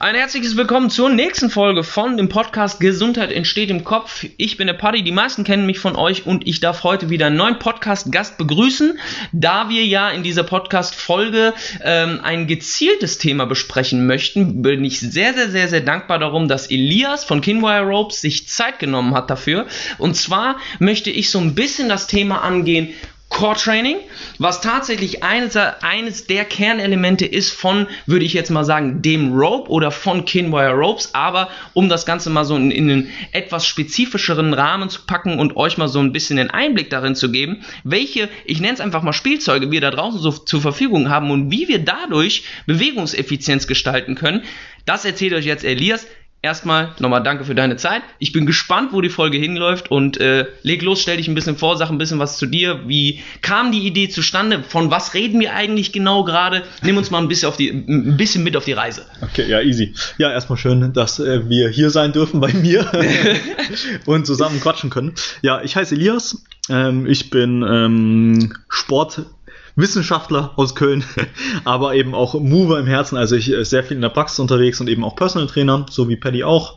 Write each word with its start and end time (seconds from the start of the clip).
Ein 0.00 0.14
herzliches 0.14 0.56
Willkommen 0.56 0.88
zur 0.88 1.10
nächsten 1.10 1.50
Folge 1.50 1.84
von 1.84 2.16
dem 2.16 2.30
Podcast 2.30 2.80
Gesundheit 2.80 3.30
entsteht 3.30 3.68
im 3.68 3.84
Kopf. 3.84 4.24
Ich 4.38 4.56
bin 4.56 4.66
der 4.66 4.72
Paddy, 4.72 5.02
die 5.02 5.12
meisten 5.12 5.44
kennen 5.44 5.66
mich 5.66 5.78
von 5.78 5.94
euch 5.94 6.24
und 6.24 6.48
ich 6.48 6.58
darf 6.58 6.84
heute 6.84 7.10
wieder 7.10 7.26
einen 7.26 7.36
neuen 7.36 7.58
Podcast-Gast 7.58 8.38
begrüßen, 8.38 8.98
da 9.32 9.68
wir 9.68 9.84
ja 9.84 10.08
in 10.08 10.22
dieser 10.22 10.42
Podcast-Folge 10.42 11.52
ähm, 11.84 12.18
ein 12.22 12.46
gezieltes 12.46 13.18
Thema 13.18 13.44
besprechen 13.44 14.06
möchten. 14.06 14.62
Bin 14.62 14.82
ich 14.86 15.00
sehr, 15.00 15.34
sehr, 15.34 15.50
sehr, 15.50 15.68
sehr 15.68 15.82
dankbar 15.82 16.18
darum, 16.18 16.48
dass 16.48 16.70
Elias 16.70 17.26
von 17.26 17.42
Kinwire 17.42 17.82
Ropes 17.82 18.22
sich 18.22 18.48
Zeit 18.48 18.78
genommen 18.78 19.12
hat 19.14 19.28
dafür. 19.28 19.66
Und 19.98 20.16
zwar 20.16 20.56
möchte 20.78 21.10
ich 21.10 21.28
so 21.28 21.40
ein 21.40 21.54
bisschen 21.54 21.90
das 21.90 22.06
Thema 22.06 22.40
angehen, 22.40 22.88
Core 23.30 23.56
Training, 23.56 23.96
was 24.38 24.60
tatsächlich 24.60 25.22
eines, 25.22 25.56
eines 25.56 26.26
der 26.26 26.44
Kernelemente 26.44 27.24
ist 27.24 27.52
von, 27.52 27.86
würde 28.04 28.24
ich 28.24 28.34
jetzt 28.34 28.50
mal 28.50 28.64
sagen, 28.64 29.02
dem 29.02 29.32
Rope 29.32 29.70
oder 29.70 29.92
von 29.92 30.24
Kinwire 30.24 30.72
Ropes, 30.72 31.14
aber 31.14 31.48
um 31.72 31.88
das 31.88 32.04
Ganze 32.04 32.28
mal 32.28 32.44
so 32.44 32.56
in, 32.56 32.70
in 32.70 32.90
einen 32.90 33.08
etwas 33.32 33.66
spezifischeren 33.66 34.52
Rahmen 34.52 34.90
zu 34.90 35.02
packen 35.06 35.38
und 35.38 35.56
euch 35.56 35.78
mal 35.78 35.88
so 35.88 36.00
ein 36.00 36.12
bisschen 36.12 36.36
den 36.36 36.50
Einblick 36.50 36.90
darin 36.90 37.14
zu 37.14 37.30
geben, 37.30 37.64
welche, 37.84 38.28
ich 38.44 38.60
nenne 38.60 38.74
es 38.74 38.80
einfach 38.80 39.02
mal 39.02 39.12
Spielzeuge 39.12 39.70
wir 39.70 39.80
da 39.80 39.92
draußen 39.92 40.20
so 40.20 40.32
zur 40.32 40.60
Verfügung 40.60 41.08
haben 41.08 41.30
und 41.30 41.50
wie 41.52 41.68
wir 41.68 41.78
dadurch 41.78 42.42
Bewegungseffizienz 42.66 43.68
gestalten 43.68 44.16
können, 44.16 44.42
das 44.86 45.04
erzählt 45.04 45.34
euch 45.34 45.44
jetzt 45.44 45.64
Elias 45.64 46.06
erstmal 46.42 46.94
nochmal 46.98 47.22
danke 47.22 47.44
für 47.44 47.54
deine 47.54 47.76
Zeit. 47.76 48.02
Ich 48.18 48.32
bin 48.32 48.46
gespannt, 48.46 48.92
wo 48.92 49.00
die 49.00 49.08
Folge 49.08 49.38
hinläuft 49.38 49.90
und 49.90 50.18
äh, 50.18 50.46
leg 50.62 50.82
los, 50.82 51.02
stell 51.02 51.16
dich 51.18 51.28
ein 51.28 51.34
bisschen 51.34 51.56
vor, 51.56 51.76
sag 51.76 51.90
ein 51.90 51.98
bisschen 51.98 52.18
was 52.18 52.38
zu 52.38 52.46
dir. 52.46 52.88
Wie 52.88 53.20
kam 53.42 53.72
die 53.72 53.86
Idee 53.86 54.08
zustande? 54.08 54.62
Von 54.62 54.90
was 54.90 55.14
reden 55.14 55.40
wir 55.40 55.54
eigentlich 55.54 55.92
genau 55.92 56.24
gerade? 56.24 56.62
Nimm 56.82 56.96
uns 56.96 57.10
mal 57.10 57.18
ein 57.18 57.28
bisschen, 57.28 57.48
auf 57.48 57.56
die, 57.56 57.68
ein 57.68 58.16
bisschen 58.16 58.42
mit 58.42 58.56
auf 58.56 58.64
die 58.64 58.72
Reise. 58.72 59.06
Okay, 59.20 59.48
ja, 59.48 59.60
easy. 59.60 59.94
Ja, 60.18 60.30
erstmal 60.30 60.58
schön, 60.58 60.92
dass 60.92 61.18
äh, 61.18 61.48
wir 61.48 61.68
hier 61.68 61.90
sein 61.90 62.12
dürfen 62.12 62.40
bei 62.40 62.52
mir 62.52 62.90
und 64.06 64.26
zusammen 64.26 64.60
quatschen 64.60 64.90
können. 64.90 65.14
Ja, 65.42 65.62
ich 65.62 65.76
heiße 65.76 65.94
Elias. 65.94 66.44
Ähm, 66.68 67.06
ich 67.06 67.30
bin 67.30 67.62
ähm, 67.68 68.54
Sport 68.68 69.26
Wissenschaftler 69.76 70.52
aus 70.56 70.74
Köln, 70.74 71.04
aber 71.64 71.94
eben 71.94 72.14
auch 72.14 72.34
Mover 72.34 72.78
im 72.78 72.86
Herzen. 72.86 73.16
Also 73.16 73.36
ich 73.36 73.52
äh, 73.52 73.64
sehr 73.64 73.84
viel 73.84 73.96
in 73.96 74.02
der 74.02 74.08
Praxis 74.08 74.38
unterwegs 74.38 74.80
und 74.80 74.88
eben 74.88 75.04
auch 75.04 75.16
Personal 75.16 75.48
Trainer, 75.48 75.86
so 75.90 76.08
wie 76.08 76.16
Paddy 76.16 76.44
auch. 76.44 76.76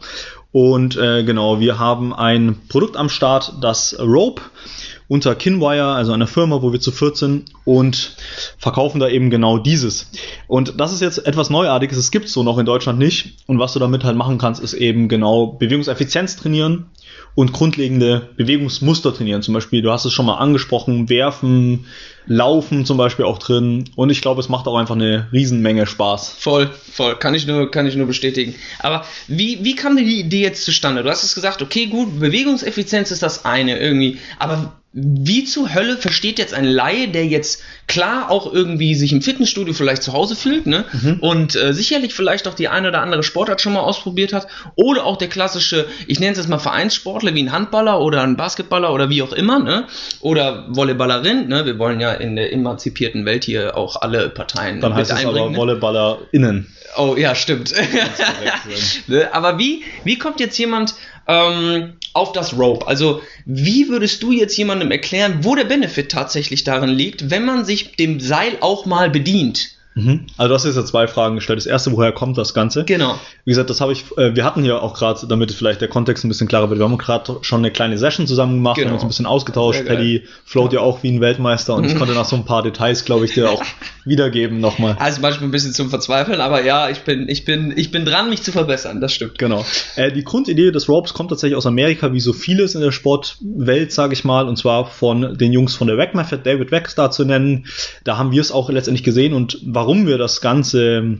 Und 0.52 0.96
äh, 0.98 1.24
genau, 1.24 1.60
wir 1.60 1.80
haben 1.80 2.14
ein 2.14 2.58
Produkt 2.70 2.96
am 2.96 3.10
Start, 3.10 3.54
das 3.62 3.98
Rope 4.00 4.44
unter 5.08 5.36
Kinwire, 5.36 5.94
also 5.94 6.14
einer 6.14 6.28
Firma, 6.28 6.62
wo 6.62 6.72
wir 6.72 6.80
zu 6.80 6.92
14 6.92 7.46
und 7.66 8.16
verkaufen 8.58 9.00
da 9.00 9.08
eben 9.08 9.30
genau 9.30 9.58
dieses. 9.58 10.10
Und 10.48 10.80
das 10.80 10.94
ist 10.94 11.02
jetzt 11.02 11.26
etwas 11.26 11.50
Neuartiges, 11.50 11.98
es 11.98 12.12
gibt 12.12 12.30
so 12.30 12.44
noch 12.44 12.58
in 12.58 12.66
Deutschland 12.66 13.00
nicht. 13.00 13.36
Und 13.48 13.60
was 13.60 13.74
du 13.74 13.80
damit 13.80 14.04
halt 14.04 14.18
machen 14.18 14.38
kannst, 14.38 14.62
ist 14.62 14.74
eben 14.74 15.08
genau 15.08 15.48
Bewegungseffizienz 15.48 16.36
trainieren 16.36 16.88
und 17.36 17.52
grundlegende 17.52 18.30
Bewegungsmuster 18.38 19.14
trainieren. 19.14 19.42
Zum 19.42 19.54
Beispiel, 19.54 19.82
du 19.82 19.92
hast 19.92 20.06
es 20.06 20.14
schon 20.14 20.26
mal 20.26 20.38
angesprochen, 20.38 21.10
werfen, 21.10 21.86
laufen 22.28 22.86
zum 22.86 22.98
Beispiel 22.98 23.26
auch 23.26 23.40
drin. 23.40 23.90
Und 23.96 24.10
ich 24.12 24.22
glaube, 24.22 24.40
es 24.40 24.50
macht 24.50 24.68
auch 24.68 24.78
einfach 24.78 24.96
eine 24.96 25.28
Riesenmenge 25.34 25.88
Spaß. 25.88 26.36
Voll, 26.38 26.70
voll. 26.92 27.16
Kann 27.16 27.34
ich 27.34 27.48
nur, 27.48 27.72
kann 27.72 27.88
ich 27.88 27.96
nur 27.96 28.08
bestätigen. 28.08 28.56
Aber 28.80 29.06
wie, 29.28 29.64
wie 29.64 29.76
kam 29.76 29.98
die 29.98 30.20
Idee 30.20 30.42
jetzt 30.42 30.64
zustande? 30.64 31.04
Du 31.04 31.10
hast 31.10 31.24
es 31.24 31.36
gesagt, 31.36 31.62
okay, 31.62 31.88
gut, 31.88 32.20
Bewegungseffizienz 32.20 33.12
ist 33.12 33.24
das 33.24 33.46
eine 33.46 33.80
irgendwie. 33.80 34.20
Aber 34.38 34.74
wie 34.96 35.44
zur 35.44 35.74
Hölle 35.74 35.98
versteht 35.98 36.38
jetzt 36.38 36.54
ein 36.54 36.66
Laie, 36.66 37.08
der 37.08 37.26
jetzt 37.26 37.64
klar 37.88 38.30
auch 38.30 38.54
irgendwie 38.54 38.94
sich 38.94 39.12
im 39.12 39.24
Fitnessstudio 39.24 39.74
vielleicht 39.74 40.04
zu 40.04 40.14
Hause 40.14 40.36
fühlt, 40.36 40.68
ne? 40.68 40.86
Mhm. 40.94 41.18
Und 41.20 41.56
äh, 41.56 41.74
sicherlich 41.74 42.14
vielleicht 42.14 42.48
auch 42.48 42.54
die 42.54 42.68
eine 42.68 42.90
oder 42.90 43.02
andere 43.02 43.24
Sportart 43.24 43.60
schon 43.60 43.74
mal 43.74 43.80
ausprobiert 43.80 44.34
hat, 44.34 44.48
oder 44.76 45.06
auch 45.06 45.18
der 45.18 45.30
klassische, 45.30 45.88
ich 46.06 46.20
nenne 46.20 46.34
es 46.34 46.38
jetzt 46.38 46.48
mal 46.48 46.60
Vereinssportler 46.60 47.34
wie 47.34 47.42
ein 47.42 47.52
Handballer 47.52 48.02
oder 48.02 48.22
ein 48.22 48.38
Basketballer 48.38 48.94
oder 48.94 49.10
wie 49.10 49.24
auch 49.24 49.34
immer, 49.34 49.58
ne? 49.58 49.88
Oder 50.20 50.68
Volleyballerin, 50.70 51.48
ne? 51.48 51.66
Wir 51.66 51.80
wollen 51.80 52.00
ja 52.00 52.14
in 52.14 52.36
der 52.36 52.54
emanzipierten 52.54 53.26
Welt 53.26 53.46
hier 53.46 53.76
auch 53.76 54.00
alle 54.00 54.30
Parteien 54.30 54.80
Dann 54.80 54.94
heißt 54.94 55.12
es 55.12 55.26
aber 55.26 55.50
ne? 55.50 55.58
VolleyballerInnen. 55.58 56.68
Oh 56.98 57.16
ja, 57.18 57.34
stimmt. 57.34 57.74
Ne? 59.08 59.34
aber 59.34 59.58
wie, 59.58 59.84
wie 60.04 60.18
kommt 60.18 60.40
jetzt 60.40 60.58
jemand 60.58 60.96
ähm, 61.28 61.94
auf 62.14 62.32
das 62.32 62.58
Rope. 62.58 62.88
Also 62.88 63.22
wie 63.46 63.90
würdest 63.90 64.22
du 64.24 64.32
jetzt 64.32 64.58
jemandem 64.58 64.92
erklären, 64.92 65.40
wo 65.42 65.56
der 65.56 65.66
Benefit 65.66 66.12
tatsächlich 66.12 66.64
darin 66.64 66.90
liegt, 66.90 67.30
wenn 67.30 67.46
man 67.46 67.66
sich 67.66 67.96
dem 67.96 68.20
Seil 68.20 68.58
auch 68.62 68.86
mal 68.86 69.10
bedient? 69.10 69.73
Mhm. 69.96 70.26
Also 70.38 70.50
du 70.50 70.56
hast 70.56 70.66
jetzt 70.66 70.76
ja 70.76 70.86
zwei 70.86 71.08
Fragen 71.08 71.36
gestellt. 71.36 71.58
Das 71.58 71.66
erste, 71.66 71.92
woher 71.92 72.12
kommt 72.12 72.38
das 72.38 72.54
Ganze? 72.54 72.84
Genau. 72.86 73.20
Wie 73.46 73.52
gesagt, 73.52 73.70
das 73.70 73.82
habe 73.82 73.94
ich, 73.94 74.06
äh, 74.18 74.36
wir 74.36 74.44
hatten 74.44 74.64
hier 74.64 74.82
auch 74.82 74.94
gerade, 74.94 75.28
damit 75.28 75.52
vielleicht 75.52 75.82
der 75.82 75.88
Kontext 75.88 76.24
ein 76.24 76.30
bisschen 76.30 76.48
klarer 76.48 76.70
wird, 76.70 76.80
wir 76.80 76.86
haben 76.86 76.98
gerade 76.98 77.38
schon 77.42 77.60
eine 77.60 77.72
kleine 77.72 77.98
Session 77.98 78.28
zusammen 78.28 78.56
gemacht, 78.56 78.78
genau. 78.78 78.88
haben 78.88 78.96
uns 78.96 79.04
ein 79.04 79.08
bisschen 79.08 79.26
ausgetauscht. 79.26 79.86
Paddy 79.86 80.24
float 80.46 80.74
ja. 80.74 80.80
ja 80.80 80.86
auch 80.86 81.04
wie 81.04 81.12
ein 81.12 81.22
Weltmeister 81.22 81.76
und 81.76 81.86
ich 81.86 81.96
konnte 81.98 82.14
nach 82.14 82.26
so 82.26 82.36
ein 82.36 82.46
paar 82.46 82.64
Details, 82.64 83.06
glaube 83.06 83.26
ich, 83.26 83.34
dir 83.34 83.50
auch 83.50 83.64
wiedergeben 84.06 84.60
nochmal. 84.60 84.96
Also 85.00 85.22
manchmal 85.22 85.50
ein 85.50 85.52
bisschen 85.52 85.74
zum 85.74 85.90
Verzweifeln, 85.90 86.42
aber 86.42 86.64
ja, 86.64 86.90
ich 86.90 87.00
bin, 87.00 87.30
ich 87.30 87.46
bin, 87.46 87.74
ich 87.76 87.92
bin 87.92 88.06
dran, 88.06 88.30
mich 88.30 88.44
zu 88.44 88.52
verbessern, 88.52 89.00
das 89.02 89.14
stimmt. 89.14 89.38
Genau. 89.38 89.66
Äh, 89.96 90.12
die 90.12 90.24
Grundidee 90.24 90.72
des 90.72 90.90
Ropes 90.90 91.14
kommt 91.14 91.30
tatsächlich 91.30 91.56
aus 91.56 91.66
Amerika, 91.66 92.14
wie 92.14 92.20
so 92.20 92.34
vieles 92.34 92.76
in 92.76 92.82
der 92.82 92.92
Sportwelt, 92.92 93.92
sage 93.92 94.14
ich 94.14 94.24
mal, 94.24 94.48
und 94.48 94.58
zwar 94.58 94.88
von 94.88 95.38
den 95.38 95.54
Jungs 95.54 95.76
von 95.76 95.88
der 95.88 95.98
Wack 95.98 96.16
Method, 96.16 96.42
David 96.44 96.72
Wack 96.72 96.94
da 96.96 97.12
zu 97.12 97.26
nennen. 97.26 97.68
Da 98.04 98.18
haben 98.18 98.32
wir 98.32 98.42
es 98.42 98.52
auch 98.52 98.70
letztendlich 98.70 99.04
gesehen 99.04 99.34
und 99.34 99.60
warum 99.64 99.83
wir 100.08 100.18
das 100.18 100.42
Ganze 100.42 101.20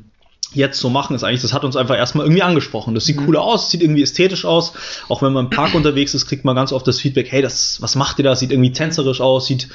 jetzt 0.54 0.80
so 0.80 0.90
machen, 0.90 1.16
ist 1.16 1.24
eigentlich, 1.24 1.42
das 1.42 1.54
hat 1.54 1.64
uns 1.64 1.76
einfach 1.76 1.96
erstmal 1.96 2.26
irgendwie 2.26 2.44
angesprochen. 2.44 2.94
Das 2.94 3.06
sieht 3.06 3.20
mhm. 3.20 3.28
cool 3.28 3.38
aus, 3.38 3.72
sieht 3.72 3.82
irgendwie 3.82 4.04
ästhetisch 4.04 4.46
aus. 4.46 4.74
Auch 5.10 5.22
wenn 5.22 5.34
man 5.34 5.46
im 5.46 5.50
Park 5.50 5.74
unterwegs 5.76 6.14
ist, 6.14 6.28
kriegt 6.28 6.46
man 6.46 6.56
ganz 6.56 6.72
oft 6.72 6.88
das 6.88 7.00
Feedback, 7.00 7.32
hey, 7.32 7.42
das, 7.42 7.82
was 7.82 7.96
macht 7.96 8.20
ihr 8.20 8.24
da? 8.24 8.36
Sieht 8.36 8.52
irgendwie 8.52 8.72
tänzerisch 8.72 9.22
aus, 9.22 9.48
sieht, 9.48 9.70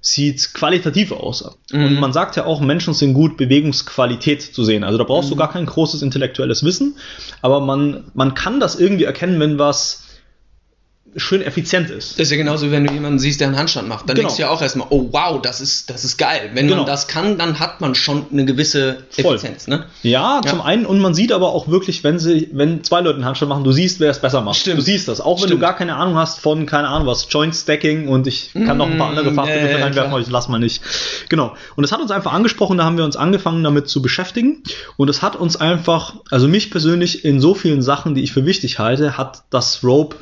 sieht 0.00 0.54
qualitativ 0.54 1.12
aus. 1.12 1.44
Mhm. 1.70 1.84
Und 1.84 2.00
man 2.00 2.12
sagt 2.12 2.36
ja 2.36 2.46
auch, 2.46 2.60
Menschen 2.60 2.94
sind 2.94 3.14
gut, 3.14 3.36
Bewegungsqualität 3.36 4.42
zu 4.42 4.64
sehen. 4.64 4.84
Also 4.84 4.98
da 4.98 5.04
brauchst 5.04 5.28
mhm. 5.28 5.34
du 5.34 5.36
gar 5.36 5.52
kein 5.52 5.66
großes 5.66 6.02
intellektuelles 6.02 6.64
Wissen, 6.64 6.96
aber 7.40 7.60
man, 7.60 8.04
man 8.14 8.34
kann 8.34 8.60
das 8.60 8.78
irgendwie 8.78 9.04
erkennen, 9.04 9.38
wenn 9.40 9.58
was 9.58 10.01
schön 11.16 11.42
effizient 11.42 11.90
ist. 11.90 12.12
Das 12.12 12.26
ist 12.26 12.30
ja 12.30 12.38
genauso, 12.38 12.70
wenn 12.70 12.86
du 12.86 12.92
jemanden 12.92 13.18
siehst, 13.18 13.40
der 13.40 13.48
einen 13.48 13.58
Handstand 13.58 13.86
macht. 13.86 14.08
Dann 14.08 14.16
genau. 14.16 14.28
denkst 14.28 14.36
du 14.36 14.42
ja 14.42 14.48
auch 14.48 14.62
erstmal, 14.62 14.86
oh 14.90 15.08
wow, 15.12 15.40
das 15.42 15.60
ist, 15.60 15.90
das 15.90 16.04
ist 16.04 16.16
geil. 16.16 16.50
Wenn 16.54 16.66
genau. 16.66 16.78
man 16.78 16.86
das 16.86 17.06
kann, 17.06 17.36
dann 17.36 17.60
hat 17.60 17.80
man 17.82 17.94
schon 17.94 18.26
eine 18.32 18.46
gewisse 18.46 19.04
Effizienz. 19.16 19.68
Ne? 19.68 19.84
Ja, 20.02 20.40
ja, 20.42 20.50
zum 20.50 20.62
einen, 20.62 20.86
und 20.86 21.00
man 21.00 21.12
sieht 21.12 21.32
aber 21.32 21.50
auch 21.50 21.68
wirklich, 21.68 22.02
wenn 22.02 22.18
sie, 22.18 22.48
wenn 22.52 22.82
zwei 22.82 23.00
Leute 23.00 23.16
einen 23.16 23.26
Handstand 23.26 23.50
machen, 23.50 23.64
du 23.64 23.72
siehst, 23.72 24.00
wer 24.00 24.10
es 24.10 24.20
besser 24.20 24.40
macht. 24.40 24.56
Stimmt. 24.56 24.78
Du 24.78 24.82
siehst 24.82 25.06
das. 25.08 25.20
Auch 25.20 25.36
wenn 25.36 25.48
Stimmt. 25.48 25.60
du 25.60 25.66
gar 25.66 25.76
keine 25.76 25.96
Ahnung 25.96 26.16
hast 26.16 26.40
von, 26.40 26.64
keine 26.64 26.88
Ahnung 26.88 27.06
was, 27.06 27.26
Joint 27.28 27.54
Stacking 27.54 28.08
und 28.08 28.26
ich 28.26 28.52
kann 28.52 28.78
noch 28.78 28.90
ein 28.90 28.96
paar 28.96 29.08
andere 29.08 29.30
mm, 29.30 29.34
Fachbegriffe 29.34 29.68
äh, 29.68 29.82
reinwerfen, 29.82 30.12
aber 30.12 30.20
ich 30.20 30.30
lass 30.30 30.48
mal 30.48 30.58
nicht. 30.58 30.82
Genau. 31.28 31.54
Und 31.76 31.82
das 31.82 31.92
hat 31.92 32.00
uns 32.00 32.10
einfach 32.10 32.32
angesprochen, 32.32 32.78
da 32.78 32.84
haben 32.84 32.96
wir 32.96 33.04
uns 33.04 33.16
angefangen 33.16 33.62
damit 33.62 33.88
zu 33.88 34.00
beschäftigen. 34.00 34.62
Und 34.96 35.10
es 35.10 35.20
hat 35.20 35.36
uns 35.36 35.56
einfach, 35.56 36.16
also 36.30 36.48
mich 36.48 36.70
persönlich 36.70 37.24
in 37.24 37.38
so 37.38 37.54
vielen 37.54 37.82
Sachen, 37.82 38.14
die 38.14 38.22
ich 38.22 38.32
für 38.32 38.46
wichtig 38.46 38.78
halte, 38.78 39.18
hat 39.18 39.44
das 39.50 39.84
Rope 39.84 40.16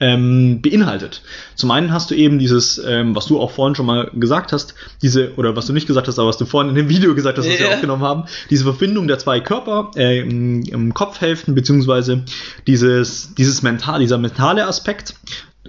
ähm, 0.00 0.60
beinhaltet. 0.60 1.22
Zum 1.54 1.70
einen 1.70 1.92
hast 1.92 2.10
du 2.10 2.14
eben 2.14 2.38
dieses, 2.38 2.78
ähm, 2.84 3.14
was 3.14 3.26
du 3.26 3.40
auch 3.40 3.50
vorhin 3.50 3.74
schon 3.74 3.86
mal 3.86 4.10
gesagt 4.14 4.52
hast, 4.52 4.74
diese, 5.02 5.34
oder 5.36 5.56
was 5.56 5.66
du 5.66 5.72
nicht 5.72 5.86
gesagt 5.86 6.08
hast, 6.08 6.18
aber 6.18 6.28
was 6.28 6.38
du 6.38 6.44
vorhin 6.44 6.70
in 6.70 6.76
dem 6.76 6.88
Video 6.88 7.14
gesagt 7.14 7.38
hast, 7.38 7.46
was 7.46 7.58
yeah. 7.58 7.68
wir 7.68 7.74
aufgenommen 7.74 8.02
haben, 8.02 8.24
diese 8.50 8.64
Verbindung 8.64 9.08
der 9.08 9.18
zwei 9.18 9.40
Körper 9.40 9.90
äh, 9.96 10.20
im, 10.20 10.62
im 10.62 10.94
Kopfhälften, 10.94 11.54
beziehungsweise 11.54 12.24
dieses, 12.66 13.34
dieses 13.34 13.62
mental, 13.62 14.00
dieser 14.00 14.18
mentale 14.18 14.66
Aspekt, 14.66 15.14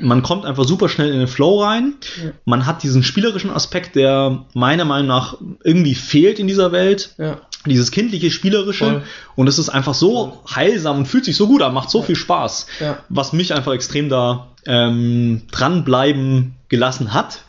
man 0.02 0.24
kommt 0.24 0.46
einfach 0.46 0.66
super 0.66 0.90
schnell 0.90 1.12
in 1.12 1.19
den 1.19 1.28
Flow 1.28 1.62
rein. 1.63 1.96
Ja. 2.24 2.31
Man 2.46 2.66
hat 2.66 2.84
diesen 2.84 3.03
spielerischen 3.03 3.52
Aspekt, 3.52 3.96
der 3.96 4.46
meiner 4.53 4.85
Meinung 4.85 5.08
nach 5.08 5.38
irgendwie 5.63 5.96
fehlt 5.96 6.40
in 6.40 6.47
dieser 6.47 6.72
Welt. 6.72 7.16
Ja. 7.18 7.41
Dieses 7.66 7.91
kindliche, 7.91 8.31
spielerische. 8.31 8.86
Voll. 8.86 9.03
Und 9.36 9.47
es 9.47 9.59
ist 9.59 9.69
einfach 9.69 9.94
so 9.94 10.42
heilsam 10.54 11.00
und 11.00 11.06
fühlt 11.06 11.25
sich 11.25 11.36
so 11.36 11.48
gut 11.48 11.62
an, 11.62 11.74
macht 11.74 11.89
so 11.89 12.00
ja. 12.00 12.06
viel 12.06 12.16
Spaß. 12.16 12.68
Was 13.10 13.33
mich 13.33 13.54
einfach 13.54 13.74
extrem 13.74 14.10
da 14.10 14.48
ähm, 14.66 15.44
dranbleiben 15.51 16.56
gelassen 16.69 17.13
hat. 17.13 17.42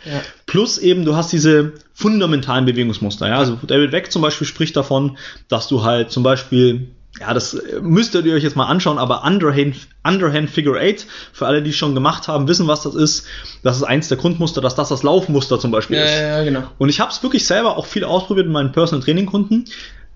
Plus 0.46 0.78
eben, 0.78 1.04
du 1.04 1.16
hast 1.16 1.32
diese 1.32 1.72
fundamentalen 1.92 2.64
Bewegungsmuster. 2.64 3.28
Ja? 3.28 3.38
Also 3.38 3.58
David 3.66 3.92
Weck 3.92 4.12
zum 4.12 4.22
Beispiel 4.22 4.46
spricht 4.46 4.76
davon, 4.76 5.18
dass 5.48 5.68
du 5.68 5.82
halt 5.82 6.10
zum 6.10 6.22
Beispiel 6.22 6.88
ja, 7.20 7.34
das 7.34 7.60
müsstet 7.80 8.26
ihr 8.26 8.34
euch 8.34 8.44
jetzt 8.44 8.54
mal 8.54 8.66
anschauen, 8.66 8.98
aber 8.98 9.24
Underhand, 9.24 9.76
Underhand 10.04 10.50
Figure 10.50 10.78
8, 10.80 11.06
für 11.32 11.46
alle, 11.46 11.62
die 11.62 11.70
es 11.70 11.76
schon 11.76 11.94
gemacht 11.94 12.28
haben, 12.28 12.46
wissen, 12.46 12.68
was 12.68 12.82
das 12.82 12.94
ist. 12.94 13.26
Das 13.62 13.76
ist 13.76 13.82
eins 13.82 14.08
der 14.08 14.18
Grundmuster, 14.18 14.60
dass 14.60 14.74
das 14.74 14.90
das 14.90 15.02
Laufmuster 15.02 15.58
zum 15.58 15.70
Beispiel 15.70 15.96
ja, 15.96 16.04
ist. 16.04 16.20
Ja, 16.20 16.44
genau. 16.44 16.62
Und 16.78 16.90
ich 16.90 17.00
habe 17.00 17.10
es 17.10 17.22
wirklich 17.22 17.46
selber 17.46 17.76
auch 17.76 17.86
viel 17.86 18.04
ausprobiert 18.04 18.46
mit 18.46 18.52
meinen 18.52 18.72
Personal 18.72 19.02
Training 19.02 19.26
Kunden. 19.26 19.64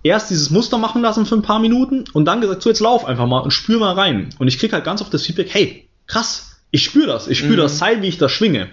Erst 0.04 0.30
dieses 0.30 0.50
Muster 0.50 0.78
machen 0.78 1.02
lassen 1.02 1.26
für 1.26 1.36
ein 1.36 1.42
paar 1.42 1.60
Minuten 1.60 2.04
und 2.12 2.24
dann 2.24 2.40
gesagt, 2.40 2.62
so 2.62 2.68
jetzt 2.68 2.80
lauf 2.80 3.04
einfach 3.04 3.26
mal 3.26 3.40
und 3.40 3.52
spür 3.52 3.78
mal 3.78 3.94
rein. 3.94 4.30
Und 4.38 4.48
ich 4.48 4.58
krieg 4.58 4.72
halt 4.72 4.84
ganz 4.84 5.00
oft 5.00 5.14
das 5.14 5.22
Feedback, 5.22 5.48
hey, 5.52 5.88
krass, 6.06 6.60
ich 6.70 6.84
spüre 6.84 7.06
das, 7.06 7.28
ich 7.28 7.38
spüre 7.38 7.54
mhm. 7.54 7.62
das 7.62 7.78
Seil, 7.78 8.02
wie 8.02 8.08
ich 8.08 8.18
das 8.18 8.32
schwinge. 8.32 8.68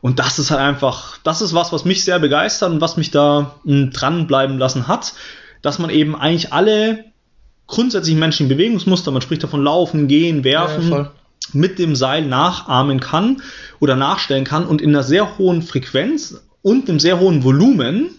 Und 0.00 0.18
das 0.18 0.38
ist 0.38 0.50
halt 0.50 0.60
einfach, 0.60 1.18
das 1.22 1.42
ist 1.42 1.54
was, 1.54 1.72
was 1.72 1.84
mich 1.84 2.04
sehr 2.04 2.18
begeistert 2.18 2.70
und 2.70 2.80
was 2.80 2.96
mich 2.96 3.10
da 3.12 3.56
mh, 3.64 3.72
hm, 3.72 3.90
dranbleiben 3.92 4.58
lassen 4.58 4.88
hat, 4.88 5.14
dass 5.62 5.78
man 5.78 5.90
eben 5.90 6.16
eigentlich 6.16 6.52
alle 6.52 7.11
grundsätzlich 7.66 8.16
menschlichen 8.16 8.48
Bewegungsmuster, 8.48 9.10
man 9.10 9.22
spricht 9.22 9.42
davon 9.42 9.62
Laufen, 9.62 10.08
Gehen, 10.08 10.44
Werfen, 10.44 10.90
Ja, 10.90 11.12
mit 11.52 11.78
dem 11.78 11.96
Seil 11.96 12.22
nachahmen 12.22 13.00
kann 13.00 13.42
oder 13.80 13.96
nachstellen 13.96 14.44
kann 14.44 14.66
und 14.66 14.80
in 14.80 14.90
einer 14.90 15.02
sehr 15.02 15.38
hohen 15.38 15.62
Frequenz 15.62 16.40
und 16.62 16.88
einem 16.88 17.00
sehr 17.00 17.18
hohen 17.18 17.44
Volumen 17.44 18.10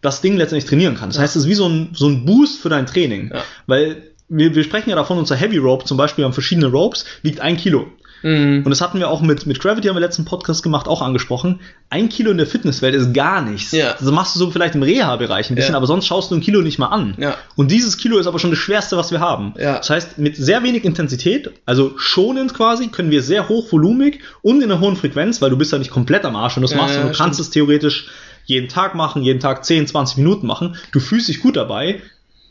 das 0.00 0.20
Ding 0.20 0.36
letztendlich 0.36 0.68
trainieren 0.68 0.96
kann. 0.96 1.10
Das 1.10 1.18
heißt, 1.18 1.36
es 1.36 1.44
ist 1.44 1.48
wie 1.48 1.54
so 1.54 1.68
ein, 1.68 1.90
so 1.94 2.08
ein 2.08 2.24
Boost 2.24 2.60
für 2.60 2.68
dein 2.68 2.86
Training. 2.86 3.30
Ja. 3.32 3.42
Weil 3.66 4.02
wir, 4.28 4.54
wir 4.54 4.64
sprechen 4.64 4.90
ja 4.90 4.96
davon, 4.96 5.18
unser 5.18 5.36
Heavy 5.36 5.58
Rope 5.58 5.84
zum 5.84 5.96
Beispiel, 5.96 6.22
wir 6.22 6.26
haben 6.26 6.32
verschiedene 6.32 6.66
Ropes, 6.66 7.04
wiegt 7.22 7.40
ein 7.40 7.56
Kilo. 7.56 7.86
Mhm. 8.22 8.62
Und 8.64 8.70
das 8.70 8.80
hatten 8.80 8.98
wir 8.98 9.08
auch 9.10 9.20
mit, 9.20 9.46
mit 9.46 9.60
Gravity, 9.60 9.88
haben 9.88 9.96
wir 9.96 10.00
letzten 10.00 10.24
Podcast 10.24 10.62
gemacht, 10.62 10.88
auch 10.88 11.02
angesprochen. 11.02 11.60
Ein 11.90 12.08
Kilo 12.08 12.30
in 12.30 12.38
der 12.38 12.46
Fitnesswelt 12.46 12.94
ist 12.94 13.12
gar 13.14 13.42
nichts. 13.42 13.72
Ja. 13.72 13.92
Das 13.92 14.10
machst 14.10 14.34
du 14.34 14.38
so 14.38 14.50
vielleicht 14.50 14.74
im 14.74 14.82
Reha-Bereich 14.82 15.50
ein 15.50 15.54
bisschen, 15.54 15.72
Ja. 15.72 15.76
aber 15.76 15.86
sonst 15.86 16.06
schaust 16.06 16.30
du 16.30 16.34
ein 16.34 16.40
Kilo 16.40 16.62
nicht 16.62 16.78
mal 16.78 16.88
an. 16.88 17.14
Ja. 17.18 17.36
Und 17.56 17.70
dieses 17.70 17.96
Kilo 17.98 18.18
ist 18.18 18.26
aber 18.26 18.38
schon 18.38 18.50
das 18.50 18.58
Schwerste, 18.58 18.96
was 18.96 19.10
wir 19.10 19.20
haben. 19.20 19.54
Ja. 19.58 19.76
Das 19.78 19.90
heißt, 19.90 20.18
mit 20.18 20.36
sehr 20.36 20.62
wenig 20.62 20.84
Intensität, 20.84 21.50
also 21.66 21.92
schonend 21.98 22.54
quasi, 22.54 22.88
können 22.88 23.10
wir 23.10 23.22
sehr 23.22 23.48
hochvolumig 23.48 24.20
und 24.42 24.62
in 24.62 24.70
einer 24.70 24.80
hohen 24.80 24.96
Frequenz, 24.96 25.40
weil 25.42 25.50
du 25.50 25.56
bist 25.58 25.72
ja 25.72 25.78
nicht 25.78 25.90
komplett 25.90 26.24
am 26.24 26.36
Arsch 26.36 26.56
und 26.56 26.62
das 26.62 26.74
machst 26.74 26.94
ja, 26.96 27.02
du, 27.02 27.08
du 27.10 27.16
kannst 27.16 27.38
es 27.40 27.50
theoretisch 27.50 28.08
jeden 28.44 28.68
Tag 28.68 28.94
machen, 28.94 29.22
jeden 29.22 29.40
Tag 29.40 29.64
10, 29.64 29.86
20 29.88 30.18
Minuten 30.18 30.46
machen. 30.46 30.76
Du 30.92 31.00
fühlst 31.00 31.28
dich 31.28 31.40
gut 31.40 31.56
dabei, 31.56 32.00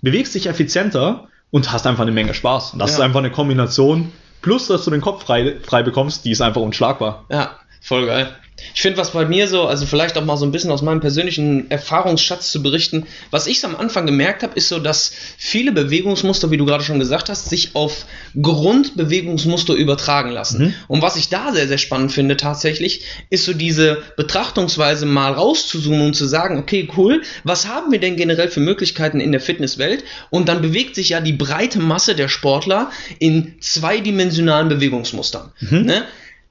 bewegst 0.02 0.36
dich 0.36 0.48
effizienter 0.48 1.28
und 1.52 1.72
hast 1.72 1.88
einfach 1.88 2.04
eine 2.04 2.12
Menge 2.12 2.34
Spaß. 2.34 2.74
Und 2.74 2.80
das 2.80 2.92
Ja. 2.92 2.98
ist 2.98 3.02
einfach 3.02 3.20
eine 3.20 3.32
Kombination. 3.32 4.12
Plus, 4.42 4.68
dass 4.68 4.86
du 4.86 4.92
den 4.92 5.02
Kopf 5.02 5.24
frei, 5.26 5.60
frei 5.64 5.84
bekommst, 5.84 6.26
die 6.26 6.32
ist 6.32 6.42
einfach 6.42 6.62
unschlagbar. 6.62 7.26
Ja, 7.30 7.60
voll 7.82 8.06
geil. 8.06 8.36
Ich 8.74 8.82
finde, 8.82 8.98
was 8.98 9.12
bei 9.12 9.26
mir 9.26 9.48
so, 9.50 9.68
also 9.68 9.86
vielleicht 9.86 10.18
auch 10.18 10.24
mal 10.24 10.38
so 10.38 10.46
ein 10.46 10.52
bisschen 10.52 10.72
aus 10.72 10.82
meinem 10.82 11.02
persönlichen 11.02 11.70
Erfahrungsschatz 11.70 12.52
zu 12.52 12.64
berichten, 12.64 13.06
was 13.30 13.48
ich 13.48 13.60
so 13.60 13.68
am 13.68 13.76
Anfang 13.76 14.06
gemerkt 14.06 14.44
habe, 14.44 14.56
ist 14.56 14.70
so, 14.70 14.80
dass 14.80 15.12
viele 15.38 15.74
Bewegungsmuster, 15.74 16.52
wie 16.52 16.58
du 16.58 16.66
gerade 16.66 16.84
schon 16.84 17.00
gesagt 17.00 17.28
hast, 17.28 17.50
sich 17.50 17.76
auf 17.76 18.06
Grundbewegungsmuster 18.42 19.74
übertragen 19.74 20.32
lassen. 20.32 20.68
Mhm. 20.68 20.74
Und 20.88 21.02
was 21.02 21.18
ich 21.18 21.28
da 21.28 21.52
sehr, 21.52 21.68
sehr 21.68 21.78
spannend 21.78 22.14
finde 22.14 22.38
tatsächlich, 22.38 23.04
ist 23.30 23.44
so 23.44 23.54
diese 23.54 24.02
Betrachtungsweise 24.16 25.06
mal 25.06 25.34
rauszuzoomen 25.34 26.02
und 26.02 26.16
zu 26.16 26.26
sagen, 26.26 26.58
okay, 26.58 26.88
cool, 26.96 27.24
was 27.44 27.68
haben 27.68 27.92
wir 27.92 28.00
denn 28.00 28.16
generell 28.16 28.50
für 28.50 28.62
Möglichkeiten 28.62 29.20
in 29.20 29.34
der 29.34 29.42
Fitnesswelt? 29.42 30.06
Und 30.30 30.48
dann 30.48 30.62
bewegt 30.62 30.96
sich 30.96 31.10
ja 31.10 31.20
die 31.20 31.34
breite 31.34 31.80
Masse 31.80 32.16
der 32.16 32.30
Sportler 32.30 32.90
in 33.20 33.56
zweidimensionalen 33.60 34.70
Bewegungsmustern. 34.70 35.52
Ne? 35.86 36.04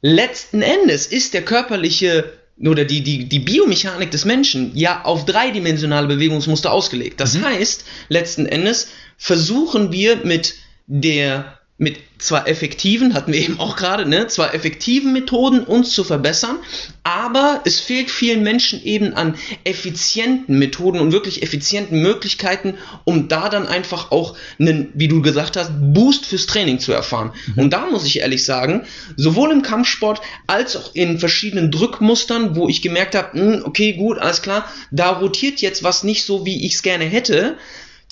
Letzten 0.07 0.61
Endes 0.61 1.07
ist 1.07 1.33
der 1.33 1.47
körperliche 1.47 2.31
oder 2.61 2.85
die, 2.85 3.03
die, 3.03 3.27
die 3.27 3.39
Biomechanik 3.39 4.11
des 4.11 4.27
Menschen 4.27 4.77
ja 4.77 5.03
auf 5.03 5.25
dreidimensionale 5.25 6.07
Bewegungsmuster 6.09 6.71
ausgelegt. 6.71 7.21
Das 7.21 7.41
heißt, 7.41 7.87
letzten 8.11 8.45
Endes 8.45 8.89
versuchen 9.17 9.93
wir 9.93 10.17
mit 10.17 10.57
der 10.87 11.59
mit 11.77 11.99
zwar 12.19 12.47
effektiven, 12.47 13.15
hatten 13.15 13.33
wir 13.33 13.41
eben 13.41 13.59
auch 13.59 13.75
gerade, 13.75 14.07
ne, 14.09 14.29
zwar 14.29 14.55
effektiven 14.55 15.13
Methoden 15.13 15.65
uns 15.65 15.91
zu 15.91 16.05
verbessern, 16.05 16.59
aber 17.03 17.63
es 17.65 17.81
fehlt 17.81 18.13
vielen 18.13 18.45
Menschen 18.45 18.83
eben 18.85 19.15
an 19.15 19.35
effizienten 19.65 20.57
Methoden 20.59 21.01
und 21.01 21.11
wirklich 21.11 21.43
effizienten 21.43 22.01
Möglichkeiten, 22.01 22.75
um 23.03 23.27
da 23.27 23.49
dann 23.49 23.67
einfach 23.67 24.13
auch 24.13 24.37
einen, 24.61 24.91
wie 24.95 25.09
du 25.09 25.21
gesagt 25.21 25.57
hast, 25.57 25.73
Boost 25.81 26.27
fürs 26.27 26.47
Training 26.47 26.79
zu 26.79 26.93
erfahren. 26.93 27.33
Und 27.57 27.73
da 27.73 27.87
muss 27.87 28.07
ich 28.07 28.21
ehrlich 28.21 28.45
sagen, 28.45 28.87
sowohl 29.17 29.51
im 29.51 29.63
Kampfsport 29.63 30.21
als 30.47 30.77
auch 30.77 30.95
in 30.95 31.19
verschiedenen 31.19 31.73
Drückmustern, 31.73 32.55
wo 32.55 32.69
ich 32.69 32.83
gemerkt 32.83 33.17
habe, 33.17 33.33
hm, 33.33 33.63
okay, 33.65 33.95
gut, 33.95 34.19
alles 34.19 34.43
klar, 34.43 34.65
da 34.93 35.11
rotiert 35.11 35.61
jetzt 35.61 35.83
was 35.83 36.05
nicht 36.05 36.25
so, 36.25 36.47
wie 36.47 36.65
ich 36.65 36.75
es 36.75 36.83
gerne 36.83 37.05
hätte, 37.05 37.59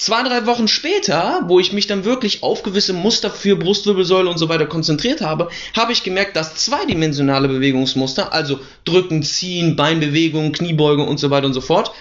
Zwei, 0.02 0.24
drei 0.24 0.46
Wochen 0.46 0.66
später, 0.66 1.42
wo 1.46 1.60
ich 1.60 1.72
mich 1.72 1.86
dann 1.86 2.04
wirklich 2.04 2.42
auf 2.42 2.64
gewisse 2.64 2.92
Muster 2.92 3.30
für 3.30 3.54
Brustwirbelsäule 3.54 4.28
und 4.28 4.36
so 4.36 4.48
weiter 4.48 4.66
konzentriert 4.66 5.20
habe, 5.20 5.48
habe 5.76 5.92
ich 5.92 6.02
gemerkt, 6.02 6.34
dass 6.34 6.56
zweidimensionale 6.56 7.46
Bewegungsmuster, 7.46 8.32
also 8.32 8.58
Drücken, 8.84 9.22
Ziehen, 9.22 9.76
Beinbewegungen, 9.76 10.50
Kniebeuge 10.50 11.04
und 11.04 11.20
so 11.20 11.30
weiter 11.30 11.46
und 11.46 11.54
so 11.54 11.60
fort, 11.60 11.92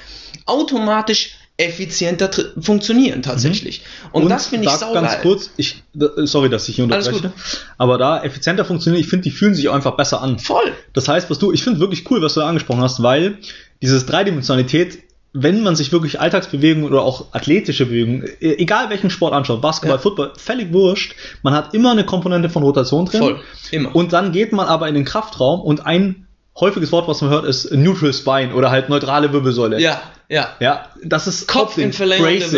automatisch 0.47 1.35
effizienter 1.57 2.31
funktionieren 2.59 3.21
tatsächlich. 3.21 3.83
Und, 4.11 4.29
das 4.29 4.47
finde 4.47 4.65
ich 4.65 4.71
da 4.71 4.79
saugeil. 4.79 5.03
ganz 5.03 5.21
kurz, 5.21 5.51
ich, 5.57 5.83
sorry, 6.23 6.49
dass 6.49 6.67
ich 6.69 6.77
hier 6.77 6.85
unterbreche, 6.85 7.31
aber 7.77 7.99
da 7.99 8.23
effizienter 8.23 8.65
funktionieren, 8.65 8.99
ich 8.99 9.09
finde, 9.11 9.25
die 9.25 9.31
fühlen 9.31 9.53
sich 9.53 9.69
auch 9.69 9.75
einfach 9.75 9.95
besser 9.95 10.23
an. 10.23 10.39
Voll. 10.39 10.73
Das 10.93 11.07
heißt, 11.07 11.29
was 11.29 11.37
du, 11.37 11.51
ich 11.51 11.63
finde 11.63 11.79
wirklich 11.79 12.09
cool, 12.09 12.19
was 12.23 12.33
du 12.33 12.39
da 12.39 12.47
angesprochen 12.47 12.81
hast, 12.81 13.03
weil 13.03 13.37
dieses 13.79 14.07
Dreidimensionalität, 14.07 15.03
wenn 15.33 15.63
man 15.63 15.75
sich 15.75 15.91
wirklich 15.91 16.19
Alltagsbewegungen 16.19 16.89
oder 16.89 17.01
auch 17.03 17.27
athletische 17.33 17.85
Bewegungen, 17.85 18.25
egal 18.41 18.89
welchen 18.89 19.09
Sport 19.09 19.33
anschaut, 19.33 19.61
Basketball, 19.61 19.97
Ja. 19.97 20.01
Football, 20.01 20.33
völlig 20.37 20.73
wurscht, 20.73 21.15
man 21.41 21.53
hat 21.53 21.73
immer 21.73 21.91
eine 21.91 22.05
Komponente 22.05 22.49
von 22.49 22.63
Rotation 22.63 23.05
drin. 23.05 23.21
Voll. 23.21 23.39
Immer. 23.71 23.95
Und 23.95 24.11
dann 24.13 24.31
geht 24.33 24.51
man 24.51 24.67
aber 24.67 24.87
in 24.89 24.95
den 24.95 25.05
Kraftraum 25.05 25.61
und 25.61 25.85
ein 25.85 26.27
häufiges 26.59 26.91
Wort, 26.91 27.07
was 27.07 27.21
man 27.21 27.29
hört, 27.29 27.45
ist 27.45 27.71
Neutral 27.71 28.11
Spine 28.13 28.53
oder 28.53 28.71
halt 28.71 28.89
neutrale 28.89 29.31
Wirbelsäule. 29.31 29.79
ja, 29.79 30.01
ja. 30.27 30.49
Ja, 30.59 30.85
das 31.03 31.27
ist 31.27 31.47
Kopf 31.47 31.75
der 31.75 31.87
Bracing, 31.87 32.09